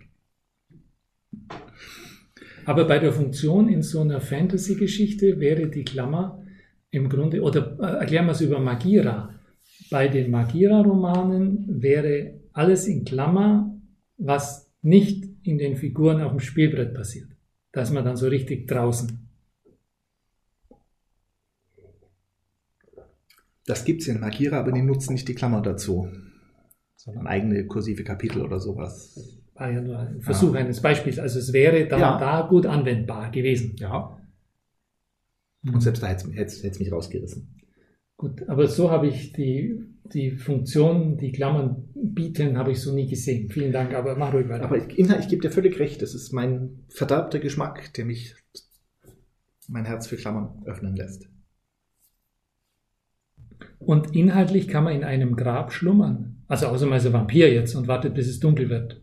Aber 2.65 2.86
bei 2.86 2.99
der 2.99 3.12
Funktion 3.12 3.67
in 3.67 3.82
so 3.82 4.02
einer 4.02 4.21
Fantasy-Geschichte 4.21 5.39
wäre 5.39 5.67
die 5.67 5.84
Klammer 5.84 6.45
im 6.91 7.10
Grunde, 7.10 7.41
oder 7.41 7.78
äh, 7.80 7.99
erklären 7.99 8.25
wir 8.25 8.32
es 8.32 8.41
über 8.41 8.60
Magira. 8.60 9.34
Bei 9.89 10.08
den 10.08 10.32
Magira-Romanen 10.32 11.82
wäre 11.82 12.39
alles 12.54 12.88
in 12.88 13.06
Klammer, 13.06 13.79
was 14.20 14.70
nicht 14.82 15.26
in 15.44 15.58
den 15.58 15.76
Figuren 15.76 16.22
auf 16.22 16.32
dem 16.32 16.40
Spielbrett 16.40 16.94
passiert. 16.94 17.30
Da 17.72 17.82
ist 17.82 17.92
man 17.92 18.06
dann 18.06 18.18
so 18.18 18.28
richtig 18.28 18.68
draußen. 18.68 19.28
Das 23.66 23.86
gibt 23.86 24.02
es 24.02 24.08
in 24.08 24.20
Magira, 24.20 24.60
aber 24.60 24.72
die 24.72 24.82
nutzen 24.82 25.14
nicht 25.14 25.28
die 25.28 25.36
Klammer 25.36 25.62
dazu, 25.62 26.08
sondern 26.96 27.28
eigene 27.28 27.66
kursive 27.68 28.04
Kapitel 28.04 28.42
oder 28.42 28.60
sowas. 28.60 29.40
War 29.54 29.72
ja 29.72 29.82
nur 29.82 30.00
ein 30.00 30.22
Versuch 30.22 30.54
ja. 30.54 30.62
eines 30.62 30.82
Beispiels. 30.82 31.20
Also 31.20 31.40
es 31.40 31.54
wäre 31.54 31.88
dann 31.88 32.00
ja. 32.00 32.18
da 32.18 32.48
gut 32.48 32.66
anwendbar 32.66 33.30
gewesen. 33.30 33.76
Ja. 33.78 34.18
Und 35.64 35.82
selbst 35.82 36.02
da 36.02 36.08
hätte 36.08 36.30
es 36.42 36.80
mich 36.80 36.92
rausgerissen. 36.92 37.59
Gut, 38.20 38.50
aber 38.50 38.68
so 38.68 38.92
habe 38.92 39.08
ich 39.08 39.32
die, 39.32 39.80
die 40.04 40.32
Funktion, 40.32 41.16
die 41.16 41.32
Klammern 41.32 41.88
bieten, 41.96 42.58
habe 42.58 42.72
ich 42.72 42.82
so 42.82 42.94
nie 42.94 43.08
gesehen. 43.08 43.50
Vielen 43.50 43.72
Dank, 43.72 43.94
aber 43.94 44.18
mach 44.18 44.34
ruhig 44.34 44.50
weiter. 44.50 44.66
Aber 44.66 44.76
ich, 44.76 45.00
ich 45.00 45.28
gebe 45.30 45.42
dir 45.42 45.52
völlig 45.52 45.80
recht, 45.80 46.02
das 46.02 46.14
ist 46.14 46.34
mein 46.34 46.84
verderbter 46.90 47.40
Geschmack, 47.40 47.94
der 47.94 48.04
mich 48.04 48.36
mein 49.70 49.86
Herz 49.86 50.08
für 50.08 50.18
Klammern 50.18 50.62
öffnen 50.66 50.98
lässt. 50.98 51.30
Und 53.80 54.14
inhaltlich 54.14 54.68
kann 54.68 54.84
man 54.84 54.96
in 54.96 55.06
einem 55.06 55.38
Grab 55.38 55.72
schlummern. 55.72 56.44
Also 56.50 56.68
außer 56.68 56.88
man 56.88 56.98
ist 56.98 57.06
ein 57.06 57.14
Vampir 57.14 57.54
jetzt 57.54 57.74
und 57.74 57.88
wartet, 57.88 58.16
bis 58.16 58.28
es 58.28 58.42
dunkel 58.42 58.70
wird. 58.70 59.02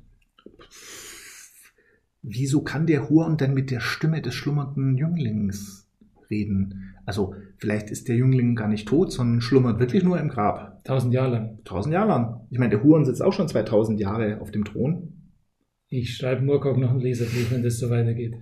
Wieso 2.20 2.60
kann 2.60 2.86
der 2.86 3.08
Huren 3.08 3.38
denn 3.38 3.54
mit 3.54 3.70
der 3.70 3.80
Stimme 3.80 4.20
des 4.20 4.34
schlummernden 4.34 4.98
Jünglings 4.98 5.85
reden? 6.30 6.94
Also 7.04 7.34
vielleicht 7.58 7.90
ist 7.90 8.08
der 8.08 8.16
Jüngling 8.16 8.54
gar 8.54 8.68
nicht 8.68 8.88
tot, 8.88 9.12
sondern 9.12 9.40
schlummert 9.40 9.78
wirklich 9.78 10.02
nur 10.02 10.18
im 10.18 10.28
Grab. 10.28 10.84
Tausend 10.84 11.12
Jahre 11.12 11.32
lang. 11.32 11.58
Tausend 11.64 11.92
Jahre 11.92 12.08
lang. 12.08 12.46
Ich 12.50 12.58
meine, 12.58 12.70
der 12.70 12.82
Huren 12.82 13.04
sitzt 13.04 13.22
auch 13.22 13.32
schon 13.32 13.48
2000 13.48 14.00
Jahre 14.00 14.40
auf 14.40 14.50
dem 14.50 14.64
Thron. 14.64 15.12
Ich 15.88 16.16
schreibe 16.16 16.42
Murkock 16.42 16.78
noch 16.78 16.90
einen 16.90 17.00
Leserbrief, 17.00 17.50
wenn 17.52 17.62
das 17.62 17.78
so 17.78 17.90
weitergeht. 17.90 18.36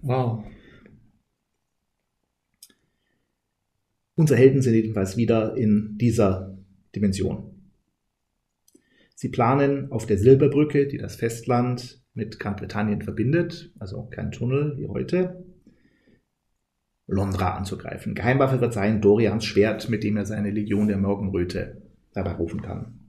Wow. 0.00 0.44
Unsere 4.16 4.38
Helden 4.38 4.62
sind 4.62 4.74
jedenfalls 4.74 5.16
wieder 5.16 5.56
in 5.56 5.96
dieser 5.98 6.56
Dimension. 6.94 7.50
Sie 9.16 9.28
planen 9.28 9.90
auf 9.90 10.06
der 10.06 10.18
Silberbrücke, 10.18 10.86
die 10.86 10.98
das 10.98 11.16
Festland 11.16 12.04
mit 12.14 12.38
Großbritannien 12.38 13.02
verbindet, 13.02 13.72
also 13.78 14.04
kein 14.04 14.30
Tunnel 14.30 14.76
wie 14.78 14.86
heute, 14.86 15.44
Londra 17.06 17.50
anzugreifen. 17.56 18.14
Geheimwaffe 18.14 18.60
wird 18.60 18.72
sein 18.72 19.00
Dorians 19.00 19.44
Schwert, 19.44 19.88
mit 19.88 20.04
dem 20.04 20.16
er 20.16 20.26
seine 20.26 20.50
Legion 20.50 20.88
der 20.88 20.96
Morgenröte 20.96 21.82
herbeirufen 22.14 22.62
kann. 22.62 23.00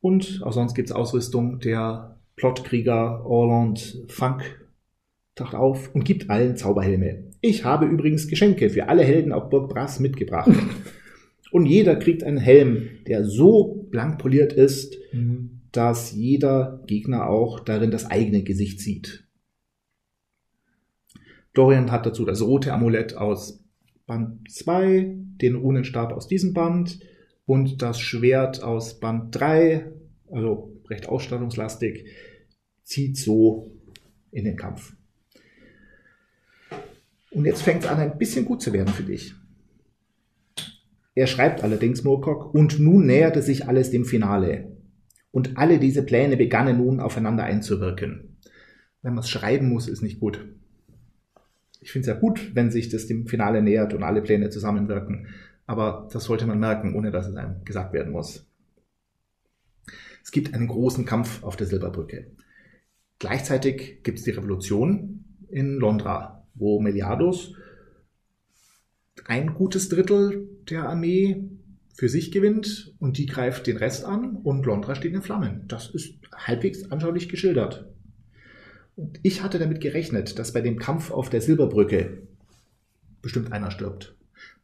Und 0.00 0.40
auch 0.44 0.52
sonst 0.52 0.74
gibt 0.74 0.88
es 0.88 0.94
Ausrüstung. 0.94 1.60
Der 1.60 2.18
Plotkrieger 2.36 3.26
Orland 3.26 4.04
Funk 4.08 4.42
taucht 5.34 5.54
auf 5.54 5.94
und 5.94 6.04
gibt 6.04 6.30
allen 6.30 6.56
Zauberhelme. 6.56 7.24
Ich 7.40 7.64
habe 7.64 7.86
übrigens 7.86 8.28
Geschenke 8.28 8.70
für 8.70 8.88
alle 8.88 9.02
Helden 9.02 9.32
auf 9.32 9.50
Burg 9.50 9.68
Brass 9.68 10.00
mitgebracht. 10.00 10.50
und 11.52 11.66
jeder 11.66 11.96
kriegt 11.96 12.24
einen 12.24 12.38
Helm, 12.38 12.88
der 13.06 13.24
so 13.24 13.86
blank 13.90 14.18
poliert 14.18 14.52
ist, 14.52 14.96
mhm. 15.12 15.60
dass 15.72 16.12
jeder 16.12 16.82
Gegner 16.86 17.28
auch 17.28 17.60
darin 17.60 17.90
das 17.90 18.10
eigene 18.10 18.42
Gesicht 18.42 18.80
sieht. 18.80 19.27
Dorian 21.58 21.90
hat 21.90 22.06
dazu 22.06 22.24
das 22.24 22.40
rote 22.40 22.72
Amulett 22.72 23.16
aus 23.16 23.64
Band 24.06 24.48
2, 24.48 25.12
den 25.42 25.56
Runenstab 25.56 26.12
aus 26.12 26.28
diesem 26.28 26.54
Band 26.54 27.00
und 27.46 27.82
das 27.82 27.98
Schwert 27.98 28.62
aus 28.62 29.00
Band 29.00 29.34
3, 29.34 29.90
also 30.30 30.72
recht 30.88 31.08
ausstattungslastig, 31.08 32.06
zieht 32.84 33.16
so 33.16 33.72
in 34.30 34.44
den 34.44 34.56
Kampf. 34.56 34.94
Und 37.32 37.44
jetzt 37.44 37.62
fängt 37.62 37.82
es 37.82 37.90
an, 37.90 37.98
ein 37.98 38.18
bisschen 38.18 38.44
gut 38.44 38.62
zu 38.62 38.72
werden 38.72 38.94
für 38.94 39.02
dich. 39.02 39.34
Er 41.16 41.26
schreibt 41.26 41.64
allerdings 41.64 42.04
Moorcock, 42.04 42.54
und 42.54 42.78
nun 42.78 43.04
näherte 43.04 43.42
sich 43.42 43.66
alles 43.66 43.90
dem 43.90 44.04
Finale. 44.04 44.76
Und 45.32 45.58
alle 45.58 45.80
diese 45.80 46.04
Pläne 46.04 46.36
begannen 46.36 46.76
nun 46.76 47.00
aufeinander 47.00 47.42
einzuwirken. 47.42 48.38
Wenn 49.02 49.14
man 49.14 49.24
es 49.24 49.28
schreiben 49.28 49.68
muss, 49.68 49.88
ist 49.88 50.02
nicht 50.02 50.20
gut 50.20 50.38
ich 51.88 51.92
finde 51.92 52.10
es 52.10 52.14
ja 52.14 52.20
gut, 52.20 52.54
wenn 52.54 52.70
sich 52.70 52.90
das 52.90 53.06
dem 53.06 53.26
Finale 53.26 53.62
nähert 53.62 53.94
und 53.94 54.02
alle 54.02 54.20
Pläne 54.20 54.50
zusammenwirken. 54.50 55.28
Aber 55.66 56.06
das 56.12 56.24
sollte 56.24 56.44
man 56.44 56.60
merken, 56.60 56.94
ohne 56.94 57.10
dass 57.10 57.26
es 57.26 57.34
einem 57.34 57.64
gesagt 57.64 57.94
werden 57.94 58.12
muss. 58.12 58.46
Es 60.22 60.30
gibt 60.30 60.52
einen 60.52 60.68
großen 60.68 61.06
Kampf 61.06 61.42
auf 61.42 61.56
der 61.56 61.66
Silberbrücke. 61.66 62.26
Gleichzeitig 63.18 64.02
gibt 64.02 64.18
es 64.18 64.24
die 64.24 64.32
Revolution 64.32 65.24
in 65.48 65.76
Londra, 65.76 66.44
wo 66.52 66.78
Meliados 66.78 67.54
ein 69.24 69.54
gutes 69.54 69.88
Drittel 69.88 70.46
der 70.68 70.90
Armee 70.90 71.48
für 71.94 72.10
sich 72.10 72.32
gewinnt 72.32 72.94
und 72.98 73.16
die 73.16 73.24
greift 73.24 73.66
den 73.66 73.78
Rest 73.78 74.04
an 74.04 74.36
und 74.36 74.66
Londra 74.66 74.94
steht 74.94 75.14
in 75.14 75.22
Flammen. 75.22 75.64
Das 75.68 75.88
ist 75.88 76.18
halbwegs 76.36 76.90
anschaulich 76.90 77.30
geschildert. 77.30 77.88
Und 78.98 79.20
ich 79.22 79.44
hatte 79.44 79.60
damit 79.60 79.80
gerechnet, 79.80 80.40
dass 80.40 80.52
bei 80.52 80.60
dem 80.60 80.76
Kampf 80.76 81.12
auf 81.12 81.30
der 81.30 81.40
Silberbrücke 81.40 82.26
bestimmt 83.22 83.52
einer 83.52 83.70
stirbt. 83.70 84.16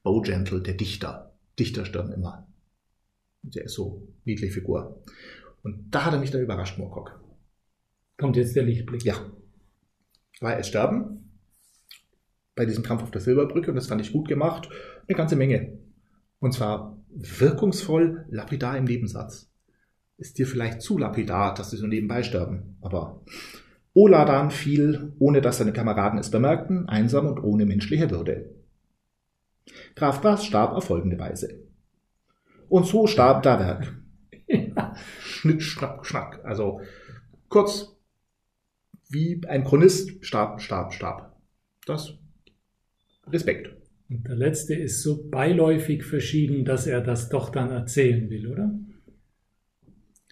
Bogentle, 0.02 0.60
der 0.60 0.74
Dichter. 0.74 1.32
Dichter 1.56 1.84
sterben 1.84 2.12
immer. 2.12 2.44
Der 3.42 3.66
ist 3.66 3.74
so 3.74 4.08
niedliche 4.24 4.52
Figur. 4.52 5.00
Und 5.62 5.88
da 5.92 6.04
hat 6.04 6.14
er 6.14 6.18
mich 6.18 6.32
dann 6.32 6.42
überrascht, 6.42 6.78
Moorcock. 6.78 7.20
Kommt 8.18 8.34
jetzt 8.36 8.56
der 8.56 8.64
Lichtblick. 8.64 9.04
Ja. 9.04 9.14
Weil 10.40 10.58
es 10.58 10.66
sterben 10.66 11.30
bei 12.56 12.66
diesem 12.66 12.82
Kampf 12.82 13.04
auf 13.04 13.12
der 13.12 13.20
Silberbrücke 13.20 13.70
und 13.70 13.76
das 13.76 13.86
fand 13.86 14.00
ich 14.00 14.10
gut 14.10 14.26
gemacht. 14.26 14.68
Eine 15.06 15.16
ganze 15.16 15.36
Menge. 15.36 15.78
Und 16.40 16.54
zwar 16.54 16.98
wirkungsvoll 17.08 18.26
lapidar 18.30 18.76
im 18.76 18.84
Nebensatz. 18.84 19.48
Ist 20.18 20.38
dir 20.38 20.48
vielleicht 20.48 20.82
zu 20.82 20.98
lapidar, 20.98 21.54
dass 21.54 21.70
sie 21.70 21.76
so 21.76 21.86
nebenbei 21.86 22.24
sterben, 22.24 22.78
aber 22.80 23.20
Oladan 23.94 24.50
fiel, 24.50 25.12
ohne 25.18 25.40
dass 25.40 25.58
seine 25.58 25.72
Kameraden 25.72 26.18
es 26.18 26.30
bemerkten, 26.30 26.88
einsam 26.88 27.26
und 27.26 27.42
ohne 27.42 27.64
menschliche 27.64 28.10
Würde. 28.10 28.50
Graf 29.94 30.20
Brass 30.20 30.44
starb 30.44 30.72
auf 30.72 30.84
folgende 30.84 31.18
Weise. 31.18 31.60
Und 32.68 32.86
so 32.86 33.06
starb 33.06 33.44
Dawerk. 33.44 33.94
Schnitt, 35.20 35.62
schnack, 35.62 36.04
schnack. 36.04 36.44
Also 36.44 36.80
kurz, 37.48 37.96
wie 39.08 39.40
ein 39.46 39.64
Chronist 39.64 40.24
starb, 40.24 40.60
starb, 40.60 40.92
starb. 40.92 41.36
Das 41.86 42.14
Respekt. 43.28 43.70
Und 44.10 44.26
der 44.26 44.34
letzte 44.34 44.74
ist 44.74 45.02
so 45.02 45.28
beiläufig 45.30 46.04
verschieden, 46.04 46.64
dass 46.64 46.86
er 46.86 47.00
das 47.00 47.28
doch 47.28 47.50
dann 47.50 47.70
erzählen 47.70 48.28
will, 48.28 48.48
oder? 48.48 48.74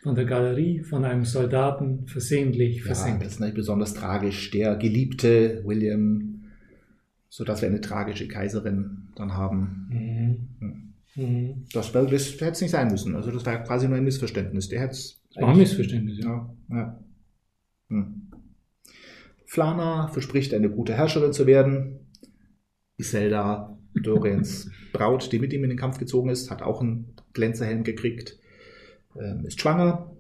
Von 0.03 0.15
der 0.17 0.25
Galerie, 0.25 0.81
von 0.81 1.05
einem 1.05 1.25
Soldaten 1.25 2.07
versehentlich 2.09 2.79
Ja, 2.79 2.85
versenkt. 2.87 3.25
das 3.25 3.35
ist 3.35 3.41
nicht 3.41 3.55
besonders 3.55 3.95
tragisch. 3.95 4.51
Der 4.51 4.75
geliebte 4.77 5.63
William, 5.65 6.45
so 7.29 7.45
dass 7.45 7.63
wir 7.63 7.69
eine 7.69 7.81
tragische 7.81 8.27
Kaiserin 8.27 9.09
dann 9.15 9.35
haben. 9.35 10.49
Mhm. 10.59 10.95
Mhm. 11.15 11.65
Das, 11.73 11.95
wär- 11.95 12.07
das 12.07 12.33
hätte 12.33 12.51
es 12.53 12.61
nicht 12.63 12.71
sein 12.73 12.89
müssen. 12.91 13.15
Also 13.15 13.31
das 13.31 13.47
war 13.47 13.63
quasi 13.63 13.87
nur 13.87 13.97
ein 13.97 14.05
Missverständnis. 14.05 14.69
Der 14.69 14.81
hätte 14.81 14.93
es 14.93 15.21
Das 15.35 15.43
war 15.43 15.51
ein 15.53 15.59
Missverständnis, 15.59 16.19
ja. 16.19 16.53
Ja, 16.71 16.77
ja. 16.77 17.01
Hm. 17.91 18.29
Flana 19.47 20.09
verspricht, 20.09 20.55
eine 20.55 20.71
gute 20.71 20.95
Herrscherin 20.95 21.33
zu 21.33 21.47
werden. 21.47 22.01
Iselda, 22.97 23.79
Dorians 23.95 24.71
Braut, 24.93 25.31
die 25.33 25.39
mit 25.39 25.53
ihm 25.53 25.63
in 25.65 25.71
den 25.71 25.79
Kampf 25.79 25.99
gezogen 25.99 26.31
ist, 26.31 26.51
hat 26.51 26.63
auch 26.63 26.81
einen 26.81 27.15
Glänzerhelm 27.35 27.85
gekriegt, 27.85 28.39
ähm, 29.21 29.45
ist 29.47 29.61
schwanger. 29.61 30.11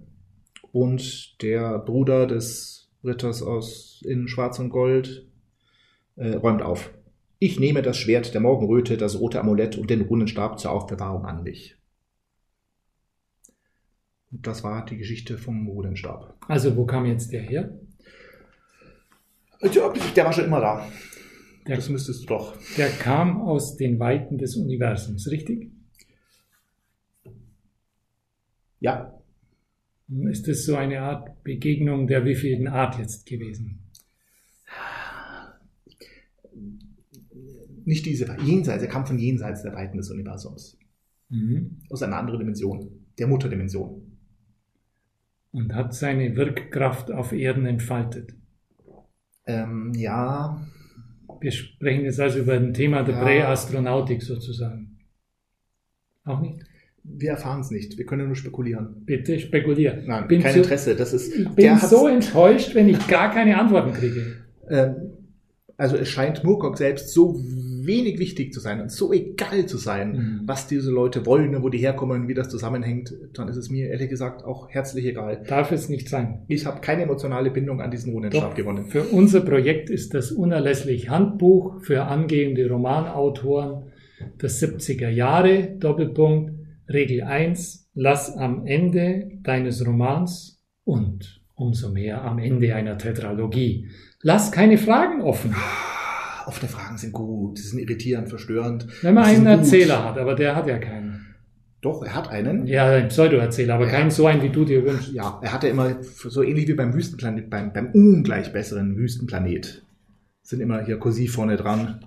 Und 0.72 1.42
der 1.42 1.78
Bruder 1.78 2.26
des 2.26 2.90
Ritters 3.04 3.42
aus 3.42 4.02
in 4.04 4.28
Schwarz 4.28 4.58
und 4.58 4.70
Gold 4.70 5.26
äh, 6.16 6.34
räumt 6.34 6.62
auf. 6.62 6.90
Ich 7.38 7.58
nehme 7.58 7.82
das 7.82 7.96
Schwert 7.96 8.34
der 8.34 8.40
Morgenröte, 8.40 8.96
das 8.96 9.18
rote 9.18 9.40
Amulett 9.40 9.76
und 9.76 9.90
den 9.90 10.02
Runenstab 10.02 10.60
zur 10.60 10.70
Aufbewahrung 10.70 11.24
an 11.26 11.42
mich. 11.42 11.76
Und 14.30 14.46
das 14.46 14.64
war 14.64 14.84
die 14.84 14.96
Geschichte 14.96 15.36
vom 15.36 15.66
Runenstab. 15.66 16.36
Also, 16.48 16.76
wo 16.76 16.86
kam 16.86 17.04
jetzt 17.04 17.32
der 17.32 17.42
her? 17.42 17.78
Ja, 19.60 19.92
der 19.92 20.24
war 20.24 20.32
schon 20.32 20.46
immer 20.46 20.60
da. 20.60 20.88
Der, 21.66 21.76
Das 21.76 21.88
müsstest 21.88 22.24
du 22.24 22.26
doch. 22.26 22.56
der 22.76 22.88
kam 22.88 23.40
aus 23.42 23.76
den 23.76 23.98
Weiten 24.00 24.38
des 24.38 24.56
Universums, 24.56 25.30
richtig? 25.30 25.70
Ja, 28.82 29.14
Ist 30.30 30.46
das 30.48 30.64
so 30.66 30.76
eine 30.76 31.00
Art 31.00 31.42
Begegnung 31.44 32.06
der 32.06 32.24
wievielten 32.24 32.66
Art 32.68 32.98
jetzt 32.98 33.24
gewesen? 33.26 33.78
nicht 37.84 38.06
diese 38.06 38.36
jenseits, 38.44 38.82
er 38.84 38.88
kam 38.88 39.06
von 39.06 39.18
jenseits 39.18 39.62
der 39.62 39.74
Weiten 39.74 39.96
des 39.96 40.08
Universums. 40.10 40.78
Mhm. 41.30 41.78
Aus 41.90 42.02
einer 42.02 42.16
anderen 42.16 42.38
Dimension, 42.38 42.90
der 43.18 43.26
Mutterdimension. 43.26 44.18
Und 45.50 45.74
hat 45.74 45.92
seine 45.92 46.36
Wirkkraft 46.36 47.10
auf 47.10 47.32
Erden 47.32 47.66
entfaltet. 47.66 48.34
Ähm, 49.46 49.92
ja, 49.94 50.64
Wir 51.40 51.50
sprechen 51.50 52.04
jetzt 52.04 52.20
also 52.20 52.38
über 52.38 52.52
ein 52.54 52.72
Thema 52.72 53.02
der 53.02 53.16
Ja. 53.16 53.22
Präastronautik 53.24 54.22
sozusagen. 54.22 54.98
Auch 56.24 56.40
nicht? 56.40 56.62
Wir 57.04 57.30
erfahren 57.30 57.60
es 57.60 57.70
nicht. 57.70 57.98
Wir 57.98 58.06
können 58.06 58.26
nur 58.26 58.36
spekulieren. 58.36 59.02
Bitte 59.04 59.38
spekulier. 59.38 60.02
Nein, 60.06 60.28
bin 60.28 60.40
kein 60.42 60.54
so, 60.54 60.60
Interesse. 60.60 60.94
Das 60.96 61.12
ist, 61.12 61.34
Ich 61.36 61.48
bin 61.50 61.76
so 61.78 62.06
enttäuscht, 62.06 62.74
wenn 62.74 62.88
ich 62.88 63.06
gar 63.08 63.30
keine 63.32 63.58
Antworten 63.58 63.92
kriege. 63.92 64.36
ähm, 64.70 64.94
also 65.76 65.96
es 65.96 66.08
scheint 66.08 66.44
Murkock 66.44 66.78
selbst 66.78 67.08
so 67.12 67.34
wenig 67.84 68.20
wichtig 68.20 68.52
zu 68.52 68.60
sein 68.60 68.80
und 68.80 68.92
so 68.92 69.12
egal 69.12 69.66
zu 69.66 69.78
sein, 69.78 70.12
Mhm. 70.12 70.40
was 70.46 70.68
diese 70.68 70.92
Leute 70.92 71.26
wollen 71.26 71.56
und 71.56 71.64
wo 71.64 71.68
die 71.70 71.78
herkommen 71.78 72.22
und 72.22 72.28
wie 72.28 72.34
das 72.34 72.48
zusammenhängt, 72.48 73.12
dann 73.34 73.48
ist 73.48 73.56
es 73.56 73.68
mir 73.70 73.88
ehrlich 73.88 74.08
gesagt 74.08 74.44
auch 74.44 74.68
herzlich 74.70 75.04
egal. 75.06 75.42
Darf 75.48 75.72
es 75.72 75.88
nicht 75.88 76.08
sein. 76.08 76.42
Ich 76.46 76.66
habe 76.66 76.80
keine 76.80 77.02
emotionale 77.02 77.50
Bindung 77.50 77.80
an 77.80 77.90
diesen 77.90 78.12
Runenstab 78.12 78.54
gewonnen. 78.54 78.86
für 78.86 79.02
unser 79.02 79.40
Projekt 79.40 79.90
ist 79.90 80.14
das 80.14 80.30
unerlässlich 80.30 81.08
Handbuch 81.10 81.80
für 81.82 82.04
angehende 82.04 82.68
Romanautoren 82.70 83.84
der 84.40 84.50
70er 84.50 85.08
Jahre, 85.08 85.64
Doppelpunkt, 85.80 86.52
Regel 86.88 87.22
1, 87.22 87.88
lass 87.94 88.36
am 88.36 88.66
Ende 88.66 89.30
deines 89.42 89.86
Romans 89.86 90.62
und 90.84 91.40
umso 91.54 91.90
mehr 91.90 92.22
am 92.22 92.38
Ende 92.38 92.74
einer 92.74 92.98
Tetralogie. 92.98 93.88
Lass 94.20 94.50
keine 94.52 94.78
Fragen 94.78 95.22
offen. 95.22 95.54
Offene 96.46 96.68
Fragen 96.68 96.98
sind 96.98 97.12
gut, 97.12 97.58
sie 97.58 97.68
sind 97.68 97.78
irritierend, 97.78 98.28
verstörend. 98.28 98.86
Wenn 99.02 99.14
man 99.14 99.24
einen 99.24 99.36
sind 99.36 99.44
gut. 99.46 99.58
Erzähler 99.58 100.04
hat, 100.04 100.18
aber 100.18 100.34
der 100.34 100.56
hat 100.56 100.66
ja 100.66 100.78
keinen. 100.78 101.34
Doch, 101.80 102.02
er 102.02 102.14
hat 102.14 102.28
einen. 102.30 102.66
Ja, 102.66 102.86
ein 102.90 103.08
Pseudo-Erzähler, 103.08 103.74
aber 103.74 103.86
Ja. 103.86 103.90
keinen 103.92 104.10
so 104.10 104.26
einen, 104.26 104.42
wie 104.42 104.50
du 104.50 104.64
dir 104.64 104.84
wünschst. 104.84 105.12
Ja, 105.12 105.40
er 105.42 105.52
hatte 105.52 105.68
immer 105.68 105.96
so 106.02 106.42
ähnlich 106.42 106.66
wie 106.68 106.74
beim 106.74 106.94
Wüstenplanet, 106.94 107.48
beim, 107.50 107.72
beim 107.72 107.90
ungleich 107.92 108.52
besseren 108.52 108.96
Wüstenplanet. 108.96 109.84
Sind 110.42 110.60
immer 110.60 110.84
hier 110.84 110.98
kursiv 110.98 111.32
vorne 111.34 111.56
dran. 111.56 112.04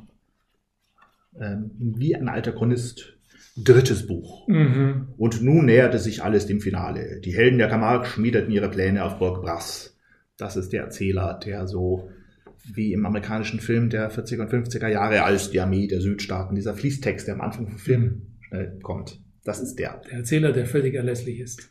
Ähm, 1.40 1.72
wie 1.78 2.16
ein 2.16 2.30
alter 2.30 2.52
Chronist. 2.54 3.15
Drittes 3.58 4.06
Buch. 4.06 4.48
Mhm. 4.48 5.08
Und 5.18 5.42
nun 5.42 5.66
näherte 5.66 5.98
sich 6.00 6.24
alles 6.24 6.46
dem 6.46 6.60
Finale. 6.60 7.22
Die 7.22 7.34
Helden 7.34 7.58
der 7.58 7.70
Camargue 7.70 8.06
schmiedeten 8.08 8.52
ihre 8.52 8.70
Pläne 8.70 9.04
auf 9.04 9.18
Burg 9.18 9.42
Brass. 9.42 9.98
Das 10.38 10.58
ist 10.58 10.74
der 10.74 10.84
Erzähler, 10.84 11.40
der 11.44 11.66
so 11.68 12.10
wie 12.74 12.92
im 12.94 13.06
amerikanischen 13.06 13.60
Film 13.60 13.90
der 13.90 14.12
40er 14.12 14.42
und 14.42 14.52
50er 14.52 14.88
Jahre 14.90 15.24
als 15.24 15.52
die 15.52 15.62
Armee 15.62 15.88
der 15.88 16.02
Südstaaten, 16.02 16.56
dieser 16.56 16.74
Fließtext, 16.74 17.28
der 17.28 17.36
am 17.36 17.42
Anfang 17.42 17.68
vom 17.68 17.78
Film 17.78 18.24
schnell 18.42 18.78
kommt. 18.82 19.22
Das 19.44 19.60
ist 19.62 19.76
der. 19.76 20.02
Der 20.10 20.18
Erzähler, 20.20 20.52
der 20.52 20.66
völlig 20.66 20.96
erlässlich 20.96 21.40
ist. 21.40 21.70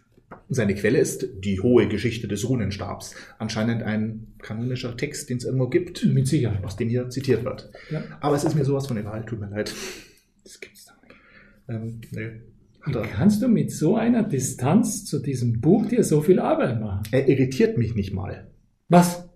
Seine 0.49 0.75
Quelle 0.75 0.99
ist 0.99 1.27
die 1.45 1.61
hohe 1.61 1.89
Geschichte 1.89 2.29
des 2.29 2.49
Runenstabs. 2.49 3.15
Anscheinend 3.39 3.83
ein 3.83 4.35
kanonischer 4.41 4.97
Text, 4.97 5.29
den 5.31 5.39
es 5.39 5.45
irgendwo 5.45 5.69
gibt, 5.69 6.05
Mit 6.07 6.29
Sicherheit. 6.29 6.65
aus 6.65 6.77
dem 6.77 6.89
hier 6.89 7.09
zitiert 7.11 7.45
wird. 7.45 7.71
Ja. 7.91 8.03
Aber 8.21 8.37
es 8.37 8.45
ist 8.45 8.55
mir 8.55 8.65
sowas 8.65 8.87
von 8.87 8.97
egal, 8.97 9.25
tut 9.27 9.41
mir 9.41 9.51
leid. 9.51 9.75
Das 10.45 10.61
gibt's. 10.61 10.84
Ähm, 11.69 12.01
nee. 12.13 12.41
Wie 12.87 12.93
kannst 12.93 13.43
du 13.43 13.49
mit 13.49 13.71
so 13.71 13.97
einer 13.97 14.23
Distanz 14.23 15.07
zu 15.07 15.19
diesem 15.19 15.61
Buch 15.61 15.87
dir 15.87 16.05
so 16.05 16.21
viel 16.21 16.39
Arbeit 16.39 16.81
machen? 16.81 17.03
er 17.13 17.27
irritiert 17.29 17.79
mich 17.79 17.95
nicht 17.95 18.13
mal. 18.13 18.51
Was? 18.89 19.29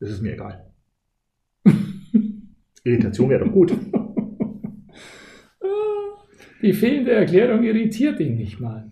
Das 0.00 0.10
ist 0.10 0.22
mir 0.22 0.34
egal. 0.34 0.70
Irritation 2.84 3.30
wäre 3.30 3.44
doch 3.46 3.52
gut. 3.52 3.72
Die 6.62 6.72
fehlende 6.74 7.12
Erklärung 7.12 7.62
irritiert 7.62 8.20
ihn 8.20 8.36
nicht 8.36 8.60
mal. 8.60 8.90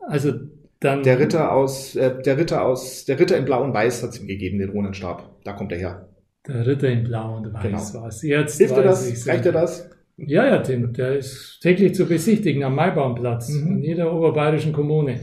Also 0.00 0.32
dann. 0.80 1.02
Der 1.02 1.18
Ritter 1.18 1.52
aus, 1.52 1.96
äh, 1.96 2.22
der 2.22 2.38
Ritter 2.38 2.64
aus, 2.64 3.04
der 3.06 3.18
Ritter 3.18 3.36
in 3.36 3.44
Blau 3.44 3.64
und 3.64 3.74
Weiß 3.74 4.02
hat 4.02 4.10
es 4.10 4.20
ihm 4.20 4.26
gegeben, 4.26 4.58
den 4.58 4.70
Runenstab. 4.70 5.42
Da 5.44 5.52
kommt 5.52 5.72
er 5.72 5.78
her. 5.78 6.08
Der 6.48 6.66
Ritter 6.66 6.88
in 6.88 7.04
Blau 7.04 7.36
und 7.38 7.52
Weiß 7.52 7.62
Genau. 7.62 8.02
war 8.02 8.08
es. 8.08 8.22
Jetzt 8.22 8.58
Hilft 8.58 8.74
dir 8.76 8.84
weiß 8.84 9.00
das? 9.00 9.08
ich's. 9.10 9.26
Reicht 9.28 9.44
dir 9.44 9.52
das? 9.52 9.90
Ja, 10.16 10.46
ja, 10.46 10.58
Tim. 10.62 10.92
Der 10.92 11.16
ist 11.18 11.58
täglich 11.60 11.94
zu 11.94 12.06
besichtigen 12.06 12.62
am 12.64 12.74
Maibaumplatz 12.74 13.50
Mhm. 13.50 13.72
in 13.78 13.82
jeder 13.82 14.12
oberbayerischen 14.12 14.72
Kommune. 14.72 15.20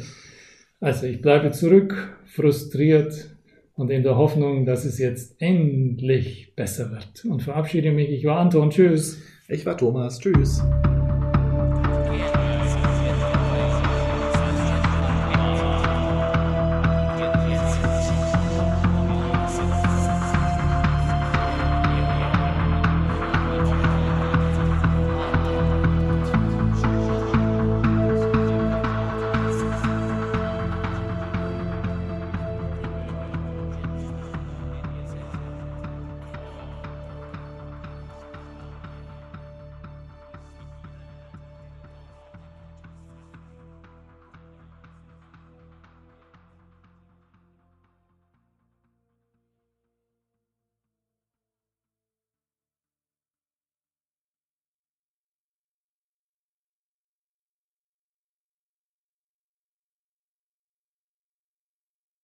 Also 0.80 1.08
ich 1.08 1.22
bleibe 1.22 1.52
zurück, 1.52 2.18
frustriert 2.26 3.36
und 3.76 3.90
in 3.90 4.04
der 4.04 4.18
Hoffnung, 4.18 4.66
dass 4.66 4.86
es 4.86 5.00
jetzt 5.00 5.36
endlich 5.40 6.54
besser 6.56 6.92
wird. 6.92 7.26
Und 7.26 7.42
verabschiede 7.42 7.92
mich. 7.92 8.10
Ich 8.10 8.26
war 8.26 8.38
Anton. 8.40 8.70
Tschüss. 8.70 9.20
Ich 9.48 9.66
war 9.66 9.78
Thomas. 9.78 10.20
Tschüss. 10.20 10.62